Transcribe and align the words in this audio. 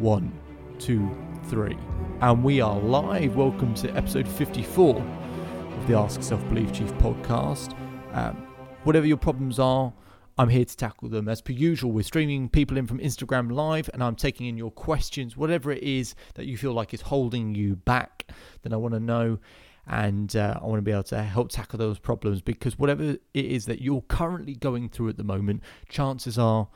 One, 0.00 0.32
two, 0.78 1.14
three. 1.50 1.76
And 2.22 2.42
we 2.42 2.62
are 2.62 2.80
live. 2.80 3.36
Welcome 3.36 3.74
to 3.74 3.94
episode 3.94 4.26
54 4.26 4.96
of 4.96 5.86
the 5.86 5.92
Ask 5.92 6.22
Self 6.22 6.42
Belief 6.48 6.72
Chief 6.72 6.90
podcast. 6.94 7.76
Um, 8.14 8.48
whatever 8.84 9.04
your 9.04 9.18
problems 9.18 9.58
are, 9.58 9.92
I'm 10.38 10.48
here 10.48 10.64
to 10.64 10.74
tackle 10.74 11.10
them. 11.10 11.28
As 11.28 11.42
per 11.42 11.52
usual, 11.52 11.92
we're 11.92 12.02
streaming 12.02 12.48
people 12.48 12.78
in 12.78 12.86
from 12.86 12.98
Instagram 12.98 13.52
Live 13.52 13.90
and 13.92 14.02
I'm 14.02 14.16
taking 14.16 14.46
in 14.46 14.56
your 14.56 14.70
questions. 14.70 15.36
Whatever 15.36 15.70
it 15.70 15.82
is 15.82 16.14
that 16.32 16.46
you 16.46 16.56
feel 16.56 16.72
like 16.72 16.94
is 16.94 17.02
holding 17.02 17.54
you 17.54 17.76
back, 17.76 18.24
then 18.62 18.72
I 18.72 18.76
want 18.76 18.94
to 18.94 19.00
know 19.00 19.38
and 19.86 20.34
uh, 20.34 20.60
I 20.62 20.64
want 20.64 20.78
to 20.78 20.82
be 20.82 20.92
able 20.92 21.02
to 21.02 21.22
help 21.22 21.50
tackle 21.50 21.78
those 21.78 21.98
problems 21.98 22.40
because 22.40 22.78
whatever 22.78 23.02
it 23.02 23.20
is 23.34 23.66
that 23.66 23.82
you're 23.82 24.00
currently 24.08 24.54
going 24.54 24.88
through 24.88 25.10
at 25.10 25.18
the 25.18 25.24
moment, 25.24 25.62
chances 25.90 26.38
are 26.38 26.68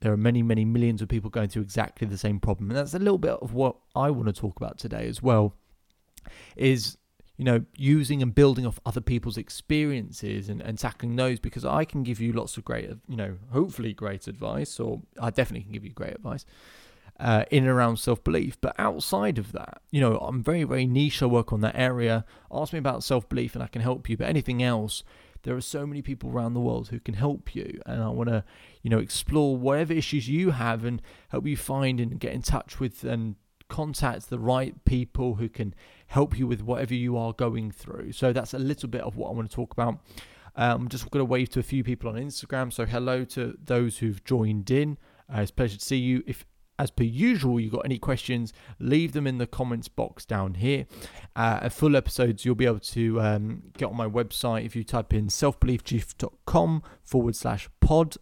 there 0.00 0.12
are 0.12 0.16
many, 0.16 0.42
many 0.42 0.64
millions 0.64 1.02
of 1.02 1.08
people 1.08 1.30
going 1.30 1.48
through 1.48 1.62
exactly 1.62 2.06
the 2.06 2.18
same 2.18 2.40
problem. 2.40 2.70
And 2.70 2.78
that's 2.78 2.94
a 2.94 2.98
little 2.98 3.18
bit 3.18 3.32
of 3.32 3.52
what 3.52 3.76
I 3.94 4.10
want 4.10 4.26
to 4.26 4.32
talk 4.32 4.56
about 4.56 4.78
today 4.78 5.08
as 5.08 5.22
well. 5.22 5.54
Is 6.56 6.96
you 7.38 7.44
know, 7.44 7.64
using 7.76 8.20
and 8.20 8.34
building 8.34 8.66
off 8.66 8.80
other 8.84 9.00
people's 9.00 9.38
experiences 9.38 10.48
and, 10.48 10.60
and 10.60 10.76
tackling 10.76 11.14
those 11.14 11.38
because 11.38 11.64
I 11.64 11.84
can 11.84 12.02
give 12.02 12.20
you 12.20 12.32
lots 12.32 12.56
of 12.56 12.64
great, 12.64 12.90
you 13.08 13.16
know, 13.16 13.36
hopefully 13.52 13.92
great 13.92 14.26
advice, 14.26 14.80
or 14.80 15.02
I 15.20 15.30
definitely 15.30 15.62
can 15.62 15.72
give 15.72 15.84
you 15.84 15.92
great 15.92 16.14
advice 16.14 16.44
uh, 17.20 17.44
in 17.52 17.62
and 17.62 17.70
around 17.70 17.98
self 17.98 18.24
belief. 18.24 18.60
But 18.60 18.74
outside 18.76 19.38
of 19.38 19.52
that, 19.52 19.80
you 19.92 20.00
know, 20.00 20.18
I'm 20.18 20.42
very, 20.42 20.64
very 20.64 20.86
niche. 20.86 21.22
I 21.22 21.26
work 21.26 21.52
on 21.52 21.60
that 21.60 21.76
area. 21.76 22.24
Ask 22.50 22.72
me 22.72 22.80
about 22.80 23.04
self 23.04 23.28
belief 23.28 23.54
and 23.54 23.62
I 23.62 23.68
can 23.68 23.82
help 23.82 24.08
you. 24.08 24.16
But 24.16 24.28
anything 24.28 24.60
else, 24.60 25.04
there 25.42 25.56
are 25.56 25.60
so 25.60 25.86
many 25.86 26.02
people 26.02 26.30
around 26.30 26.54
the 26.54 26.60
world 26.60 26.88
who 26.88 27.00
can 27.00 27.14
help 27.14 27.54
you. 27.54 27.80
And 27.86 28.02
I 28.02 28.08
want 28.08 28.28
to, 28.28 28.44
you 28.82 28.90
know, 28.90 28.98
explore 28.98 29.56
whatever 29.56 29.92
issues 29.92 30.28
you 30.28 30.50
have 30.50 30.84
and 30.84 31.00
help 31.28 31.46
you 31.46 31.56
find 31.56 32.00
and 32.00 32.18
get 32.18 32.32
in 32.32 32.42
touch 32.42 32.80
with 32.80 33.04
and 33.04 33.36
contact 33.68 34.30
the 34.30 34.38
right 34.38 34.84
people 34.84 35.34
who 35.34 35.48
can 35.48 35.74
help 36.06 36.38
you 36.38 36.46
with 36.46 36.62
whatever 36.62 36.94
you 36.94 37.16
are 37.16 37.32
going 37.32 37.70
through. 37.70 38.12
So 38.12 38.32
that's 38.32 38.54
a 38.54 38.58
little 38.58 38.88
bit 38.88 39.02
of 39.02 39.16
what 39.16 39.28
I 39.28 39.32
want 39.32 39.50
to 39.50 39.54
talk 39.54 39.72
about. 39.72 40.00
Um, 40.56 40.82
I'm 40.82 40.88
just 40.88 41.08
going 41.10 41.20
to 41.20 41.24
wave 41.24 41.50
to 41.50 41.60
a 41.60 41.62
few 41.62 41.84
people 41.84 42.10
on 42.10 42.16
Instagram. 42.16 42.72
So 42.72 42.84
hello 42.84 43.24
to 43.26 43.56
those 43.62 43.98
who've 43.98 44.22
joined 44.24 44.70
in. 44.70 44.98
Uh, 45.32 45.42
it's 45.42 45.50
a 45.50 45.54
pleasure 45.54 45.78
to 45.78 45.84
see 45.84 45.98
you. 45.98 46.22
If 46.26 46.44
as 46.78 46.90
per 46.90 47.04
usual, 47.04 47.58
you've 47.58 47.72
got 47.72 47.84
any 47.84 47.98
questions, 47.98 48.52
leave 48.78 49.12
them 49.12 49.26
in 49.26 49.38
the 49.38 49.46
comments 49.46 49.88
box 49.88 50.24
down 50.24 50.54
here. 50.54 50.86
Uh, 51.34 51.68
full 51.68 51.96
episodes 51.96 52.44
you'll 52.44 52.54
be 52.54 52.66
able 52.66 52.78
to 52.78 53.20
um, 53.20 53.62
get 53.76 53.86
on 53.86 53.96
my 53.96 54.06
website. 54.06 54.64
If 54.64 54.76
you 54.76 54.84
type 54.84 55.12
in 55.12 55.26
selfbeliefchief.com 55.26 56.82
forward 57.02 57.36
slash 57.36 57.68
pod, 57.80 58.16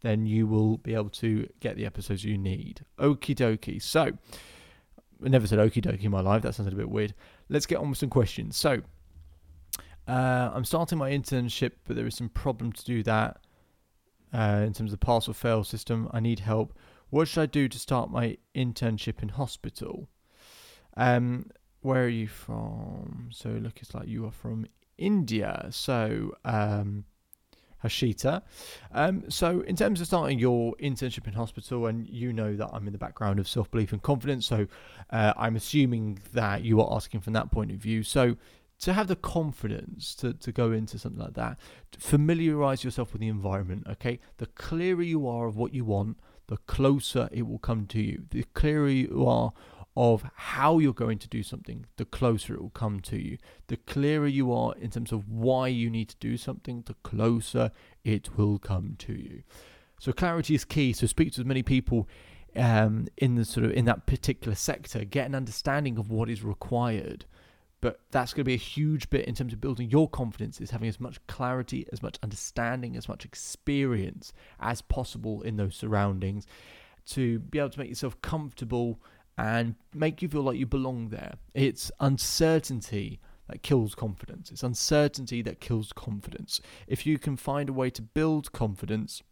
then 0.00 0.26
you 0.26 0.46
will 0.46 0.78
be 0.78 0.94
able 0.94 1.10
to 1.10 1.48
get 1.60 1.76
the 1.76 1.84
episodes 1.84 2.24
you 2.24 2.38
need. 2.38 2.84
Okie 2.98 3.34
dokie. 3.34 3.82
So, 3.82 4.12
I 5.24 5.28
never 5.28 5.46
said 5.46 5.58
okie 5.58 5.82
dokie 5.82 6.04
in 6.04 6.10
my 6.10 6.20
life. 6.20 6.42
That 6.42 6.54
sounded 6.54 6.74
a 6.74 6.76
bit 6.76 6.88
weird. 6.88 7.14
Let's 7.48 7.66
get 7.66 7.78
on 7.78 7.90
with 7.90 7.98
some 7.98 8.10
questions. 8.10 8.56
So, 8.56 8.82
uh, 10.06 10.50
I'm 10.54 10.64
starting 10.64 10.98
my 10.98 11.10
internship, 11.10 11.72
but 11.86 11.96
there 11.96 12.06
is 12.06 12.16
some 12.16 12.28
problem 12.28 12.72
to 12.72 12.84
do 12.84 13.02
that 13.02 13.40
uh, 14.32 14.62
in 14.64 14.72
terms 14.72 14.92
of 14.92 15.00
the 15.00 15.04
pass 15.04 15.28
or 15.28 15.34
fail 15.34 15.64
system. 15.64 16.08
I 16.12 16.20
need 16.20 16.40
help. 16.40 16.78
What 17.10 17.28
should 17.28 17.40
I 17.42 17.46
do 17.46 17.68
to 17.68 17.78
start 17.78 18.10
my 18.10 18.36
internship 18.54 19.22
in 19.22 19.30
hospital? 19.30 20.08
Um, 20.96 21.50
where 21.80 22.04
are 22.04 22.08
you 22.08 22.28
from? 22.28 23.30
So 23.32 23.50
look, 23.50 23.80
it's 23.80 23.94
like 23.94 24.08
you 24.08 24.26
are 24.26 24.32
from 24.32 24.66
India. 24.98 25.68
So 25.70 26.34
um, 26.44 27.04
Hashita. 27.82 28.42
Um, 28.92 29.24
so 29.28 29.60
in 29.60 29.76
terms 29.76 30.00
of 30.00 30.06
starting 30.06 30.38
your 30.38 30.74
internship 30.76 31.26
in 31.26 31.34
hospital, 31.34 31.86
and 31.86 32.08
you 32.08 32.32
know 32.32 32.56
that 32.56 32.68
I'm 32.72 32.86
in 32.86 32.92
the 32.92 32.98
background 32.98 33.38
of 33.38 33.48
self 33.48 33.70
belief 33.70 33.92
and 33.92 34.02
confidence, 34.02 34.46
so 34.46 34.66
uh, 35.10 35.32
I'm 35.36 35.56
assuming 35.56 36.18
that 36.32 36.64
you 36.64 36.80
are 36.80 36.94
asking 36.94 37.20
from 37.20 37.32
that 37.34 37.50
point 37.50 37.70
of 37.70 37.78
view. 37.78 38.02
So 38.02 38.36
to 38.80 38.92
have 38.92 39.08
the 39.08 39.16
confidence 39.16 40.14
to, 40.16 40.34
to 40.34 40.52
go 40.52 40.72
into 40.72 40.98
something 40.98 41.22
like 41.22 41.34
that, 41.34 41.58
familiarize 41.98 42.84
yourself 42.84 43.12
with 43.12 43.20
the 43.20 43.28
environment. 43.28 43.86
Okay, 43.90 44.18
the 44.38 44.46
clearer 44.46 45.02
you 45.02 45.28
are 45.28 45.46
of 45.46 45.56
what 45.56 45.72
you 45.72 45.84
want, 45.84 46.18
the 46.48 46.56
closer 46.58 47.28
it 47.30 47.46
will 47.46 47.58
come 47.58 47.86
to 47.86 48.00
you. 48.00 48.24
The 48.30 48.44
clearer 48.54 48.88
you 48.88 49.26
are 49.26 49.52
of 49.96 50.24
how 50.34 50.78
you're 50.78 50.92
going 50.92 51.18
to 51.18 51.28
do 51.28 51.42
something, 51.42 51.86
the 51.96 52.04
closer 52.04 52.54
it 52.54 52.62
will 52.62 52.70
come 52.70 53.00
to 53.00 53.16
you. 53.16 53.38
The 53.66 53.78
clearer 53.78 54.28
you 54.28 54.52
are 54.52 54.74
in 54.76 54.90
terms 54.90 55.12
of 55.12 55.28
why 55.28 55.68
you 55.68 55.90
need 55.90 56.08
to 56.10 56.16
do 56.20 56.36
something, 56.36 56.82
the 56.86 56.94
closer 57.02 57.72
it 58.04 58.36
will 58.36 58.58
come 58.58 58.96
to 58.98 59.12
you. 59.12 59.42
So 59.98 60.12
clarity 60.12 60.54
is 60.54 60.64
key. 60.64 60.92
So 60.92 61.06
speak 61.06 61.32
to 61.32 61.40
as 61.40 61.46
many 61.46 61.62
people 61.62 62.08
um, 62.54 63.08
in 63.16 63.34
the 63.34 63.44
sort 63.44 63.66
of 63.66 63.72
in 63.72 63.84
that 63.86 64.06
particular 64.06 64.54
sector, 64.54 65.04
get 65.04 65.26
an 65.26 65.34
understanding 65.34 65.98
of 65.98 66.10
what 66.10 66.30
is 66.30 66.42
required 66.42 67.26
but 67.80 68.00
that's 68.10 68.32
going 68.32 68.42
to 68.42 68.48
be 68.48 68.54
a 68.54 68.58
huge 68.58 69.08
bit 69.08 69.26
in 69.26 69.34
terms 69.34 69.52
of 69.52 69.60
building 69.60 69.88
your 69.88 70.08
confidence 70.08 70.60
is 70.60 70.70
having 70.70 70.88
as 70.88 70.98
much 70.98 71.24
clarity, 71.28 71.86
as 71.92 72.02
much 72.02 72.18
understanding, 72.22 72.96
as 72.96 73.08
much 73.08 73.24
experience 73.24 74.32
as 74.58 74.82
possible 74.82 75.42
in 75.42 75.56
those 75.56 75.76
surroundings 75.76 76.46
to 77.06 77.38
be 77.38 77.58
able 77.58 77.70
to 77.70 77.78
make 77.78 77.88
yourself 77.88 78.20
comfortable 78.20 79.00
and 79.36 79.76
make 79.94 80.20
you 80.20 80.28
feel 80.28 80.42
like 80.42 80.58
you 80.58 80.66
belong 80.66 81.10
there. 81.10 81.34
It's 81.54 81.92
uncertainty 82.00 83.20
that 83.48 83.62
kills 83.62 83.94
confidence. 83.94 84.50
It's 84.50 84.64
uncertainty 84.64 85.40
that 85.42 85.60
kills 85.60 85.92
confidence. 85.92 86.60
If 86.86 87.06
you 87.06 87.18
can 87.18 87.36
find 87.36 87.68
a 87.68 87.72
way 87.72 87.90
to 87.90 88.02
build 88.02 88.52
confidence, 88.52 89.22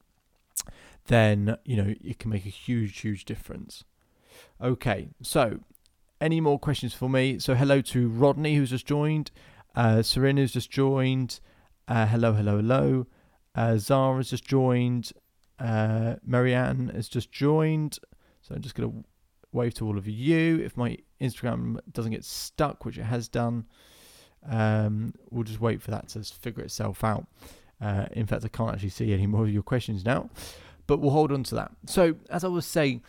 then, 1.06 1.56
you 1.64 1.76
know, 1.76 1.94
it 2.02 2.18
can 2.18 2.30
make 2.30 2.46
a 2.46 2.50
huge, 2.50 3.00
huge 3.00 3.24
difference. 3.24 3.84
Okay, 4.62 5.08
so 5.20 5.60
any 6.21 6.41
more 6.41 6.59
questions 6.59 6.94
for 6.94 7.09
me? 7.09 7.38
So 7.38 7.54
hello 7.54 7.81
to 7.82 8.09
Rodney 8.09 8.56
who's 8.56 8.71
just 8.71 8.87
joined, 8.87 9.31
uh, 9.75 10.03
Serena's 10.03 10.53
just 10.53 10.71
joined, 10.71 11.41
uh, 11.88 12.06
hello, 12.06 12.32
hello, 12.32 12.56
hello. 12.56 13.06
Uh, 13.54 13.77
Zara's 13.77 14.31
just 14.31 14.44
joined, 14.44 15.12
uh, 15.59 16.16
Marianne 16.25 16.91
has 16.94 17.09
just 17.09 17.31
joined. 17.31 17.99
So 18.43 18.55
I'm 18.55 18.62
just 18.62 18.75
going 18.75 18.91
to 18.91 19.05
wave 19.53 19.75
to 19.75 19.87
all 19.87 19.99
of 19.99 20.06
you. 20.06 20.60
If 20.60 20.76
my 20.76 20.99
Instagram 21.21 21.78
doesn't 21.93 22.12
get 22.12 22.25
stuck, 22.25 22.84
which 22.84 22.99
it 22.99 23.05
has 23.05 23.28
done, 23.28 23.66
um, 24.49 25.15
we'll 25.31 25.44
just 25.44 25.60
wait 25.60 25.82
for 25.82 25.91
that 25.91 26.09
to 26.09 26.22
figure 26.22 26.62
itself 26.62 27.03
out. 27.03 27.26
Uh, 27.81 28.06
in 28.12 28.26
fact, 28.26 28.44
I 28.44 28.49
can't 28.49 28.72
actually 28.72 28.91
see 28.91 29.12
any 29.12 29.26
more 29.26 29.43
of 29.44 29.53
your 29.53 29.62
questions 29.62 30.05
now, 30.05 30.31
but 30.87 30.99
we'll 30.99 31.10
hold 31.10 31.32
on 31.32 31.43
to 31.44 31.55
that. 31.56 31.72
So, 31.87 32.16
as 32.31 32.44
I 32.44 32.49
was 32.49 32.65
saying, 32.65 33.03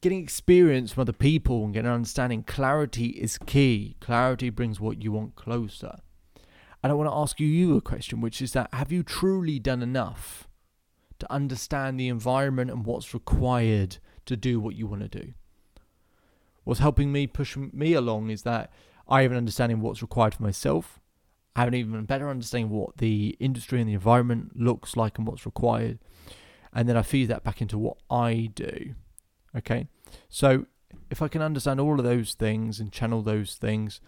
getting 0.00 0.22
experience 0.22 0.92
from 0.92 1.02
other 1.02 1.12
people 1.12 1.64
and 1.64 1.74
getting 1.74 1.90
understanding 1.90 2.42
clarity 2.42 3.08
is 3.08 3.38
key. 3.38 3.96
Clarity 4.00 4.50
brings 4.50 4.80
what 4.80 5.02
you 5.02 5.12
want 5.12 5.36
closer. 5.36 5.98
And 6.82 6.90
I 6.90 6.94
want 6.94 7.10
to 7.10 7.14
ask 7.14 7.38
you, 7.38 7.46
you 7.46 7.76
a 7.76 7.80
question, 7.82 8.20
which 8.20 8.40
is 8.40 8.52
that 8.52 8.72
have 8.72 8.90
you 8.90 9.02
truly 9.02 9.58
done 9.58 9.82
enough 9.82 10.48
to 11.18 11.30
understand 11.30 12.00
the 12.00 12.08
environment 12.08 12.70
and 12.70 12.86
what's 12.86 13.12
required 13.12 13.98
to 14.24 14.36
do 14.36 14.58
what 14.58 14.74
you 14.74 14.86
want 14.86 15.02
to 15.02 15.20
do? 15.20 15.34
What's 16.64 16.80
helping 16.80 17.12
me 17.12 17.26
push 17.26 17.56
me 17.56 17.92
along 17.92 18.30
is 18.30 18.42
that 18.42 18.72
I 19.08 19.22
have 19.22 19.32
an 19.32 19.36
understanding 19.36 19.80
what's 19.80 20.02
required 20.02 20.34
for 20.34 20.42
myself. 20.42 21.00
I 21.54 21.60
have 21.60 21.68
an 21.68 21.74
even 21.74 22.04
better 22.04 22.30
understanding 22.30 22.70
what 22.70 22.96
the 22.98 23.36
industry 23.40 23.80
and 23.80 23.88
the 23.88 23.94
environment 23.94 24.58
looks 24.58 24.96
like 24.96 25.18
and 25.18 25.26
what's 25.26 25.44
required. 25.44 25.98
And 26.72 26.88
then 26.88 26.96
I 26.96 27.02
feed 27.02 27.26
that 27.26 27.44
back 27.44 27.60
into 27.60 27.76
what 27.76 27.96
I 28.08 28.50
do. 28.54 28.94
Okay, 29.56 29.88
so 30.28 30.66
if 31.10 31.22
I 31.22 31.28
can 31.28 31.42
understand 31.42 31.80
all 31.80 31.98
of 31.98 32.04
those 32.04 32.34
things 32.34 32.78
and 32.80 32.92
channel 32.92 33.22
those 33.22 33.54
things, 33.54 34.00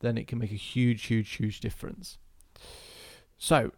then 0.00 0.16
it 0.16 0.26
can 0.26 0.38
make 0.38 0.52
a 0.52 0.56
huge, 0.56 1.04
huge, 1.06 1.30
huge 1.32 1.60
difference. 1.60 2.18
So 3.36 3.72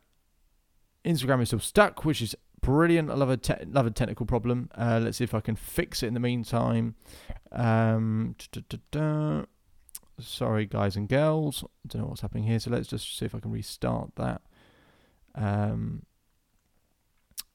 Instagram 1.05 1.43
is 1.43 1.49
still 1.49 1.59
stuck, 1.59 2.05
which 2.05 2.23
is 2.23 2.37
brilliant. 2.61 3.11
I 3.11 3.15
love 3.15 3.31
a 3.31 3.37
te- 3.37 3.65
love 3.67 3.87
a 3.87 3.91
technical 3.91 4.27
problem. 4.27 4.71
Uh, 4.77 5.01
let's 5.03 5.19
see 5.19 5.25
if 5.25 5.35
I 5.35 5.41
can 5.41 5.57
fix 5.57 6.03
it 6.03 6.07
in 6.07 6.15
the 6.15 6.21
meantime. 6.21 6.95
Um, 7.53 8.37
sorry, 10.21 10.67
guys 10.67 10.97
and 10.97 11.09
girls. 11.09 11.65
I 11.65 11.89
don't 11.89 12.03
know 12.03 12.09
what's 12.09 12.21
happening 12.21 12.45
here. 12.45 12.59
So 12.59 12.71
let's 12.71 12.89
just 12.89 13.17
see 13.17 13.25
if 13.25 13.35
I 13.35 13.41
can 13.41 13.51
restart 13.51 14.11
that. 14.17 14.43
Um, 15.35 16.03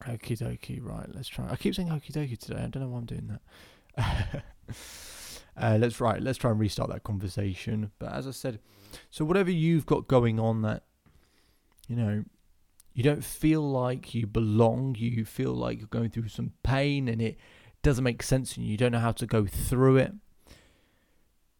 Okie 0.07 0.37
dokie, 0.37 0.79
right, 0.83 1.07
let's 1.13 1.29
try. 1.29 1.47
I 1.49 1.55
keep 1.55 1.75
saying 1.75 1.89
okie 1.89 2.11
dokie 2.11 2.37
today. 2.37 2.61
I 2.61 2.67
don't 2.67 2.83
know 2.83 2.89
why 2.89 2.99
I'm 2.99 3.05
doing 3.05 3.39
that. 3.97 4.43
uh, 5.57 5.77
let's 5.79 5.99
right, 6.01 6.21
let's 6.21 6.37
try 6.37 6.51
and 6.51 6.59
restart 6.59 6.89
that 6.89 7.03
conversation. 7.03 7.91
But 7.99 8.13
as 8.13 8.27
I 8.27 8.31
said, 8.31 8.59
so 9.09 9.23
whatever 9.23 9.51
you've 9.51 9.85
got 9.85 10.07
going 10.07 10.39
on 10.39 10.61
that, 10.63 10.83
you 11.87 11.95
know, 11.95 12.23
you 12.93 13.03
don't 13.03 13.23
feel 13.23 13.61
like 13.61 14.13
you 14.13 14.27
belong, 14.27 14.95
you 14.97 15.25
feel 15.25 15.53
like 15.53 15.79
you're 15.79 15.87
going 15.87 16.09
through 16.09 16.27
some 16.27 16.53
pain 16.63 17.07
and 17.07 17.21
it 17.21 17.37
doesn't 17.81 18.03
make 18.03 18.21
sense 18.21 18.55
and 18.55 18.65
you 18.65 18.77
don't 18.77 18.91
know 18.91 18.99
how 18.99 19.11
to 19.11 19.25
go 19.25 19.45
through 19.45 19.97
it. 19.97 20.13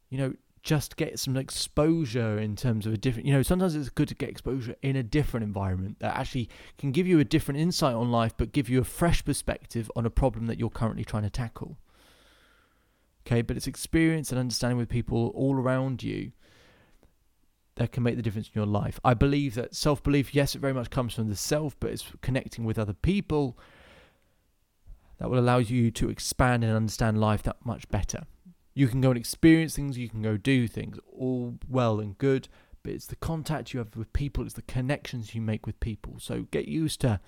You 0.09 0.17
know, 0.17 0.33
just 0.63 0.95
get 0.95 1.19
some 1.19 1.37
exposure 1.37 2.39
in 2.39 2.55
terms 2.55 2.87
of 2.87 2.93
a 2.93 2.97
different 2.97 3.27
you 3.27 3.33
know 3.33 3.43
sometimes 3.43 3.75
it's 3.75 3.89
good 3.89 4.07
to 4.07 4.15
get 4.15 4.29
exposure 4.29 4.75
in 4.81 4.95
a 4.95 5.03
different 5.03 5.43
environment 5.43 5.97
that 5.99 6.15
actually 6.15 6.49
can 6.77 6.91
give 6.91 7.05
you 7.05 7.19
a 7.19 7.23
different 7.25 7.59
insight 7.59 7.93
on 7.93 8.09
life 8.09 8.33
but 8.37 8.51
give 8.53 8.69
you 8.69 8.79
a 8.79 8.83
fresh 8.83 9.23
perspective 9.25 9.91
on 9.95 10.05
a 10.05 10.09
problem 10.09 10.47
that 10.47 10.57
you're 10.57 10.69
currently 10.69 11.03
trying 11.03 11.23
to 11.23 11.29
tackle 11.29 11.77
Okay, 13.25 13.41
but 13.41 13.55
it's 13.55 13.67
experience 13.67 14.31
and 14.31 14.39
understanding 14.39 14.77
with 14.77 14.89
people 14.89 15.31
all 15.33 15.55
around 15.55 16.03
you 16.03 16.31
that 17.75 17.91
can 17.91 18.03
make 18.03 18.15
the 18.15 18.21
difference 18.21 18.47
in 18.47 18.53
your 18.53 18.65
life. 18.65 18.99
I 19.03 19.13
believe 19.13 19.55
that 19.55 19.75
self 19.75 20.03
belief, 20.03 20.35
yes, 20.35 20.55
it 20.55 20.59
very 20.59 20.73
much 20.73 20.89
comes 20.89 21.13
from 21.13 21.29
the 21.29 21.35
self, 21.35 21.75
but 21.79 21.91
it's 21.91 22.05
connecting 22.21 22.65
with 22.65 22.77
other 22.77 22.93
people 22.93 23.57
that 25.19 25.29
will 25.29 25.39
allow 25.39 25.59
you 25.59 25.89
to 25.91 26.09
expand 26.09 26.63
and 26.63 26.73
understand 26.73 27.19
life 27.19 27.43
that 27.43 27.65
much 27.65 27.87
better. 27.89 28.25
You 28.73 28.87
can 28.87 29.01
go 29.01 29.09
and 29.09 29.17
experience 29.17 29.75
things, 29.75 29.97
you 29.97 30.09
can 30.09 30.21
go 30.21 30.37
do 30.37 30.67
things, 30.67 30.97
all 31.11 31.55
well 31.69 31.99
and 31.99 32.17
good, 32.17 32.47
but 32.81 32.93
it's 32.93 33.05
the 33.05 33.15
contact 33.15 33.73
you 33.73 33.77
have 33.79 33.95
with 33.95 34.11
people, 34.13 34.43
it's 34.43 34.55
the 34.55 34.63
connections 34.63 35.35
you 35.35 35.41
make 35.41 35.65
with 35.65 35.79
people. 35.79 36.15
So 36.19 36.47
get 36.51 36.67
used 36.67 37.01
to, 37.01 37.19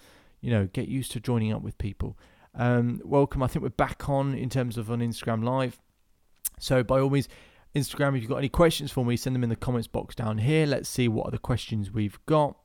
you 0.42 0.52
know, 0.52 0.68
get 0.74 0.88
used 0.88 1.12
to 1.12 1.20
joining 1.20 1.54
up 1.54 1.62
with 1.62 1.78
people. 1.78 2.18
Um, 2.56 3.02
welcome. 3.04 3.44
I 3.44 3.48
think 3.48 3.64
we're 3.64 3.70
back 3.70 4.10
on 4.10 4.34
in 4.34 4.50
terms 4.50 4.78
of 4.78 4.90
on 4.90 5.00
Instagram 5.00 5.44
Live. 5.44 5.80
So 6.60 6.84
by 6.84 7.00
all 7.00 7.10
means, 7.10 7.28
Instagram, 7.76 8.16
if 8.16 8.22
you've 8.22 8.30
got 8.30 8.38
any 8.38 8.50
questions 8.50 8.92
for 8.92 9.06
me, 9.06 9.18
send 9.18 9.36
them 9.36 9.44
in 9.44 9.50
the 9.50 9.56
comments 9.56 9.88
box 9.88 10.16
down 10.16 10.38
here. 10.38 10.66
Let's 10.66 10.88
see 10.88 11.08
what 11.08 11.28
other 11.28 11.38
questions 11.38 11.92
we've 11.92 12.18
got. 12.26 12.56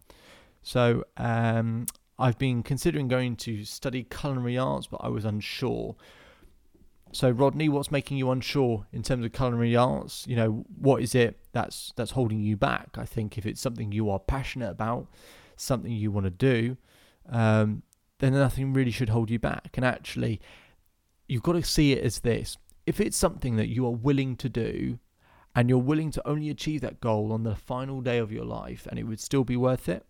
So 0.62 1.04
um, 1.16 1.86
I've 2.18 2.38
been 2.38 2.62
considering 2.62 3.08
going 3.08 3.36
to 3.36 3.64
study 3.64 4.04
culinary 4.04 4.56
arts, 4.56 4.86
but 4.86 5.00
I 5.02 5.08
was 5.08 5.24
unsure. 5.24 5.96
So 7.12 7.30
Rodney, 7.30 7.68
what's 7.68 7.90
making 7.90 8.18
you 8.18 8.30
unsure 8.30 8.86
in 8.92 9.02
terms 9.02 9.24
of 9.24 9.32
culinary 9.32 9.74
arts? 9.74 10.24
You 10.28 10.36
know, 10.36 10.64
what 10.78 11.02
is 11.02 11.14
it 11.14 11.38
that's 11.52 11.92
that's 11.96 12.12
holding 12.12 12.40
you 12.40 12.56
back? 12.56 12.96
I 12.96 13.04
think 13.04 13.36
if 13.36 13.46
it's 13.46 13.60
something 13.60 13.90
you 13.90 14.10
are 14.10 14.18
passionate 14.20 14.70
about, 14.70 15.08
something 15.56 15.90
you 15.90 16.12
want 16.12 16.26
to 16.26 16.30
do, 16.30 16.76
um, 17.28 17.82
then 18.18 18.32
nothing 18.34 18.72
really 18.72 18.92
should 18.92 19.08
hold 19.08 19.30
you 19.30 19.38
back. 19.38 19.70
And 19.74 19.84
actually, 19.84 20.40
you've 21.26 21.42
got 21.42 21.54
to 21.54 21.64
see 21.64 21.92
it 21.92 22.04
as 22.04 22.20
this: 22.20 22.56
if 22.86 23.00
it's 23.00 23.16
something 23.16 23.56
that 23.56 23.68
you 23.68 23.86
are 23.86 23.90
willing 23.90 24.36
to 24.36 24.48
do 24.48 24.98
and 25.56 25.68
you're 25.68 25.78
willing 25.78 26.12
to 26.12 26.28
only 26.28 26.48
achieve 26.48 26.80
that 26.82 27.00
goal 27.00 27.32
on 27.32 27.42
the 27.42 27.56
final 27.56 28.00
day 28.00 28.18
of 28.18 28.30
your 28.30 28.44
life 28.44 28.86
and 28.88 29.00
it 29.00 29.04
would 29.04 29.18
still 29.18 29.42
be 29.42 29.56
worth 29.56 29.88
it, 29.88 30.06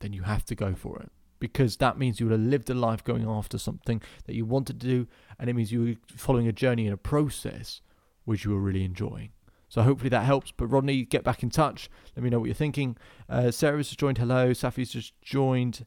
then 0.00 0.12
you 0.12 0.22
have 0.22 0.44
to 0.44 0.54
go 0.54 0.74
for 0.74 1.00
it. 1.00 1.10
Because 1.40 1.78
that 1.78 1.98
means 1.98 2.20
you 2.20 2.26
would 2.26 2.38
have 2.38 2.48
lived 2.48 2.70
a 2.70 2.74
life 2.74 3.02
going 3.02 3.26
after 3.26 3.58
something 3.58 4.00
that 4.26 4.34
you 4.34 4.44
wanted 4.44 4.78
to 4.80 4.86
do, 4.86 5.08
and 5.38 5.50
it 5.50 5.54
means 5.54 5.72
you 5.72 5.82
were 5.82 6.16
following 6.16 6.46
a 6.46 6.52
journey 6.52 6.86
and 6.86 6.94
a 6.94 6.98
process 6.98 7.80
which 8.24 8.44
you 8.44 8.52
were 8.52 8.60
really 8.60 8.84
enjoying. 8.84 9.30
So 9.68 9.82
hopefully 9.82 10.10
that 10.10 10.24
helps. 10.24 10.52
But 10.52 10.66
Rodney, 10.66 11.04
get 11.04 11.24
back 11.24 11.42
in 11.42 11.50
touch. 11.50 11.88
Let 12.14 12.22
me 12.22 12.30
know 12.30 12.40
what 12.40 12.46
you're 12.46 12.54
thinking. 12.54 12.96
Uh, 13.28 13.50
Sarah's 13.50 13.88
just 13.88 14.00
joined. 14.00 14.18
Hello. 14.18 14.50
Safi's 14.50 14.90
just 14.90 15.20
joined. 15.22 15.86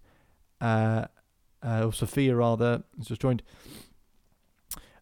Uh, 0.60 1.06
uh, 1.62 1.86
or 1.86 1.94
Sophia 1.94 2.36
rather 2.36 2.84
has 2.98 3.08
just 3.08 3.22
joined. 3.22 3.44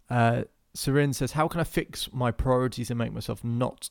Uh, 0.10 0.44
Serin 0.76 1.14
says, 1.14 1.34
How 1.34 1.48
can 1.48 1.60
I 1.60 1.64
fix 1.64 2.10
my 2.12 2.32
priorities 2.32 2.90
and 2.90 2.98
make 2.98 3.14
myself 3.14 3.44
not 3.44 3.90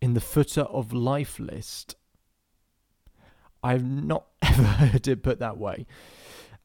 in 0.00 0.14
the 0.14 0.20
footer 0.20 0.62
of 0.62 0.92
life 0.92 1.38
list? 1.38 1.96
I've 3.62 3.84
not 3.84 4.26
ever 4.42 4.62
heard 4.62 5.08
it 5.08 5.22
put 5.22 5.38
that 5.40 5.58
way. 5.58 5.86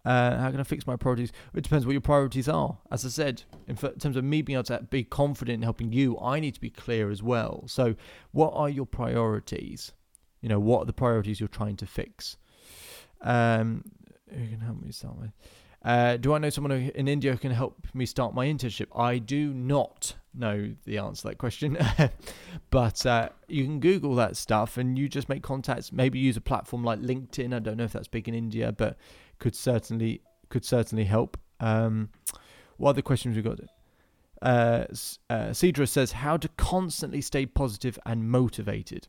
Uh, 0.06 0.38
how 0.38 0.52
can 0.52 0.60
I 0.60 0.64
fix 0.64 0.86
my 0.86 0.98
priorities? 0.98 1.32
It 1.54 1.62
depends 1.62 1.86
what 1.86 1.94
your 1.94 2.02
priorities 2.02 2.50
are. 2.50 2.78
As 2.92 3.06
I 3.06 3.10
said, 3.10 3.44
in 3.68 3.78
terms 3.78 4.18
of 4.18 4.24
me 4.24 4.42
being 4.42 4.58
able 4.58 4.66
to 4.66 4.84
be 4.90 5.04
confident 5.04 5.56
in 5.56 5.62
helping 5.62 5.94
you, 5.94 6.20
I 6.20 6.42
need 6.42 6.56
to 6.56 6.60
be 6.62 6.70
clear 6.70 7.10
as 7.10 7.24
well. 7.24 7.64
So, 7.68 7.96
what 8.32 8.52
are 8.54 8.70
your 8.70 8.86
priorities? 8.86 9.94
You 10.42 10.50
know, 10.50 10.60
what 10.60 10.82
are 10.82 10.86
the 10.86 10.94
priorities 10.94 11.40
you're 11.40 11.48
trying 11.48 11.78
to 11.78 11.86
fix? 11.86 12.36
Um, 13.22 13.86
who 14.30 14.46
can 14.48 14.60
help 14.60 14.82
me 14.82 14.92
start 14.92 15.18
with? 15.18 15.32
Uh, 15.84 16.16
do 16.16 16.34
I 16.34 16.38
know 16.38 16.50
someone 16.50 16.72
in 16.72 17.08
India 17.08 17.32
who 17.32 17.38
can 17.38 17.52
help 17.52 17.88
me 17.94 18.06
start 18.06 18.34
my 18.34 18.48
internship? 18.48 18.88
I 18.96 19.18
do 19.18 19.54
not 19.54 20.16
know 20.34 20.74
the 20.86 20.98
answer 20.98 21.24
to 21.24 21.28
that 21.30 21.38
question, 21.38 21.78
but 22.70 23.06
uh, 23.06 23.30
you 23.48 23.66
can 23.66 23.80
Google 23.82 24.16
that 24.16 24.38
stuff 24.38 24.78
and 24.78 24.98
you 24.98 25.10
just 25.10 25.28
make 25.28 25.44
contacts. 25.44 25.92
Maybe 25.92 26.20
use 26.20 26.38
a 26.38 26.42
platform 26.42 26.84
like 26.84 27.00
LinkedIn. 27.00 27.54
I 27.54 27.60
don't 27.60 27.78
know 27.78 27.84
if 27.84 27.92
that's 27.92 28.08
big 28.08 28.30
in 28.30 28.34
India, 28.34 28.72
but 28.72 28.98
could 29.40 29.56
certainly 29.56 30.22
could 30.50 30.64
certainly 30.64 31.04
help. 31.04 31.38
Um, 31.60 32.10
what 32.78 32.92
other 32.92 33.02
questions 33.02 33.36
we 33.36 33.42
got? 33.42 33.60
Uh, 34.42 34.86
uh, 35.30 35.50
Cedra 35.52 35.88
says 35.88 36.14
how 36.14 36.38
to 36.38 36.48
constantly 36.50 37.22
stay 37.22 37.46
positive 37.46 38.00
and 38.06 38.30
motivated. 38.30 39.08